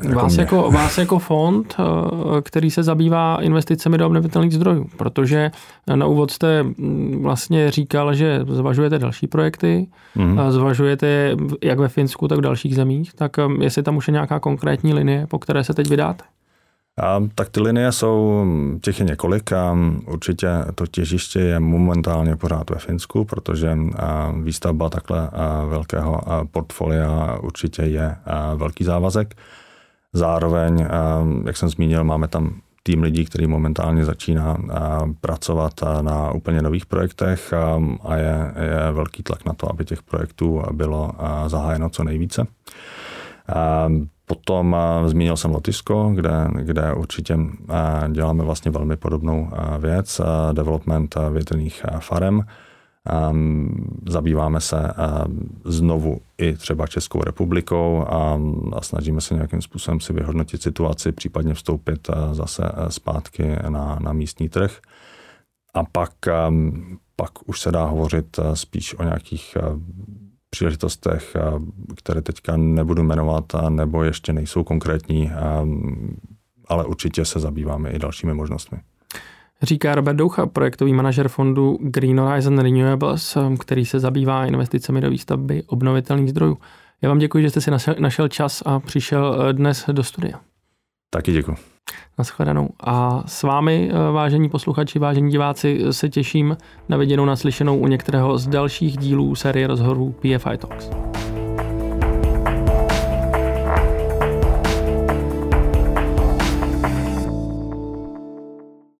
jako 0.04 0.20
vás, 0.20 0.38
jako, 0.38 0.72
vás 0.72 0.98
jako 0.98 1.20
fond, 1.20 1.76
eh, 1.80 2.41
který 2.41 2.72
se 2.72 2.84
zabývá 2.84 3.38
investicemi 3.41 3.98
do 3.98 4.08
obnovitelných 4.08 4.54
zdrojů, 4.54 4.89
protože 4.98 5.52
na 5.96 6.06
úvod 6.06 6.32
jste 6.32 6.63
mm, 6.63 7.20
vlastně 7.24 7.72
říkal, 7.72 8.13
že 8.13 8.46
zvažujete 8.50 9.00
další 9.00 9.28
projekty, 9.28 9.88
mm-hmm. 10.18 10.52
zvažujete 10.52 11.36
jak 11.63 11.80
ve 11.80 11.88
Finsku, 11.88 12.28
tak 12.28 12.38
v 12.38 12.41
dalších 12.41 12.76
zemích, 12.76 13.13
tak 13.13 13.32
jestli 13.62 13.84
tam 13.84 13.98
už 13.98 14.08
je 14.08 14.12
nějaká 14.12 14.39
konkrétní 14.39 14.94
linie, 14.94 15.28
po 15.28 15.39
které 15.39 15.63
se 15.63 15.74
teď 15.74 15.89
vydáte? 15.89 16.24
A, 17.01 17.21
tak 17.36 17.49
ty 17.49 17.62
linie 17.62 17.91
jsou, 17.91 18.45
těch 18.81 18.99
je 18.99 19.05
několik 19.05 19.53
a 19.53 19.77
určitě 20.08 20.49
to 20.75 20.88
těžiště 20.88 21.39
je 21.39 21.60
momentálně 21.60 22.36
pořád 22.36 22.69
ve 22.69 22.79
Finsku, 22.79 23.25
protože 23.25 23.77
výstavba 24.43 24.89
takhle 24.89 25.29
velkého 25.69 26.21
portfolia 26.51 27.38
určitě 27.41 27.81
je 27.81 28.15
velký 28.55 28.84
závazek. 28.84 29.36
Zároveň, 30.13 30.88
jak 31.45 31.58
jsem 31.58 31.69
zmínil, 31.69 32.03
máme 32.03 32.27
tam 32.27 32.62
tým 32.84 33.03
lidí, 33.03 33.25
který 33.25 33.47
momentálně 33.47 34.05
začíná 34.05 34.58
pracovat 35.21 35.73
na 36.01 36.31
úplně 36.31 36.62
nových 36.62 36.86
projektech 36.86 37.53
a 38.03 38.15
je, 38.15 38.53
je 38.62 38.91
velký 38.91 39.23
tlak 39.23 39.45
na 39.45 39.53
to, 39.53 39.71
aby 39.71 39.86
těch 39.86 40.03
projektů 40.03 40.63
bylo 40.71 41.12
zahájeno 41.47 41.89
co 41.89 42.03
nejvíce. 42.03 42.47
Potom 44.26 44.76
zmínil 45.06 45.38
jsem 45.38 45.52
Lotyšsko, 45.52 46.12
kde, 46.16 46.48
kde 46.62 46.94
určitě 46.94 47.38
děláme 48.12 48.44
vlastně 48.44 48.72
velmi 48.72 48.98
podobnou 48.98 49.52
věc, 49.80 50.22
development 50.54 51.16
větrných 51.32 51.86
farem. 52.00 52.42
Zabýváme 54.10 54.62
se 54.62 54.94
znovu 55.66 56.20
i 56.38 56.54
třeba 56.54 56.88
Českou 56.88 57.22
republikou 57.24 58.06
a, 58.10 58.40
snažíme 58.82 59.22
se 59.22 59.34
nějakým 59.34 59.62
způsobem 59.62 60.00
si 60.00 60.14
vyhodnotit 60.14 60.62
situaci, 60.62 61.12
případně 61.12 61.54
vstoupit 61.54 62.10
zase 62.32 62.64
zpátky 62.88 63.56
na, 63.70 64.00
na 64.02 64.14
místní 64.14 64.50
trh. 64.50 64.80
A 65.74 65.84
pak, 65.84 66.14
pak 67.16 67.32
už 67.50 67.62
se 67.62 67.72
dá 67.72 67.86
hovořit 67.86 68.40
spíš 68.54 69.00
o 69.00 69.04
nějakých 69.04 69.58
příležitostech, 70.56 71.36
které 71.96 72.22
teďka 72.22 72.58
nebudu 72.58 73.04
jmenovat, 73.04 73.46
nebo 73.70 74.04
ještě 74.04 74.34
nejsou 74.34 74.63
konkrétní, 74.63 75.32
ale 76.68 76.86
určitě 76.86 77.26
se 77.26 77.39
zabýváme 77.39 77.89
i 77.89 78.00
dalšími 78.00 78.34
možnostmi. 78.34 78.78
Říká 79.62 79.96
Robert 79.96 80.15
Doucha, 80.15 80.46
projektový 80.46 80.94
manažer 80.94 81.28
fondu 81.28 81.78
Green 81.82 82.20
Horizon 82.20 82.60
Renewables, 82.60 83.38
který 83.60 83.86
se 83.86 84.00
zabývá 84.00 84.46
investicemi 84.46 85.02
do 85.02 85.10
výstavby 85.10 85.63
obnovitelných 85.63 86.30
zdrojů. 86.30 86.58
Já 87.02 87.10
vám 87.10 87.20
děkuji, 87.20 87.44
že 87.44 87.50
jste 87.50 87.62
si 87.62 87.72
našel 88.00 88.28
čas 88.28 88.63
a 88.65 88.80
přišel 88.80 89.46
eh, 89.50 89.54
dnes 89.54 89.86
do 89.91 90.04
studia. 90.04 90.39
Taky 91.10 91.32
děkuji. 91.32 91.75
Naschledanou. 92.17 92.69
A 92.80 93.24
s 93.26 93.43
vámi, 93.43 93.89
eh, 93.91 94.12
vážení 94.12 94.50
posluchači, 94.50 95.00
vážení 95.00 95.32
diváci, 95.32 95.80
se 95.91 96.10
těším 96.10 96.58
na 96.89 96.98
viděnou 96.98 97.26
naslyšenou 97.26 97.78
u 97.78 97.88
některého 97.88 98.38
z 98.38 98.48
dalších 98.48 98.98
dílů 98.98 99.36
série 99.36 99.67
rozhovorů 99.67 100.15
PFI 100.19 100.58
Talks. 100.58 100.89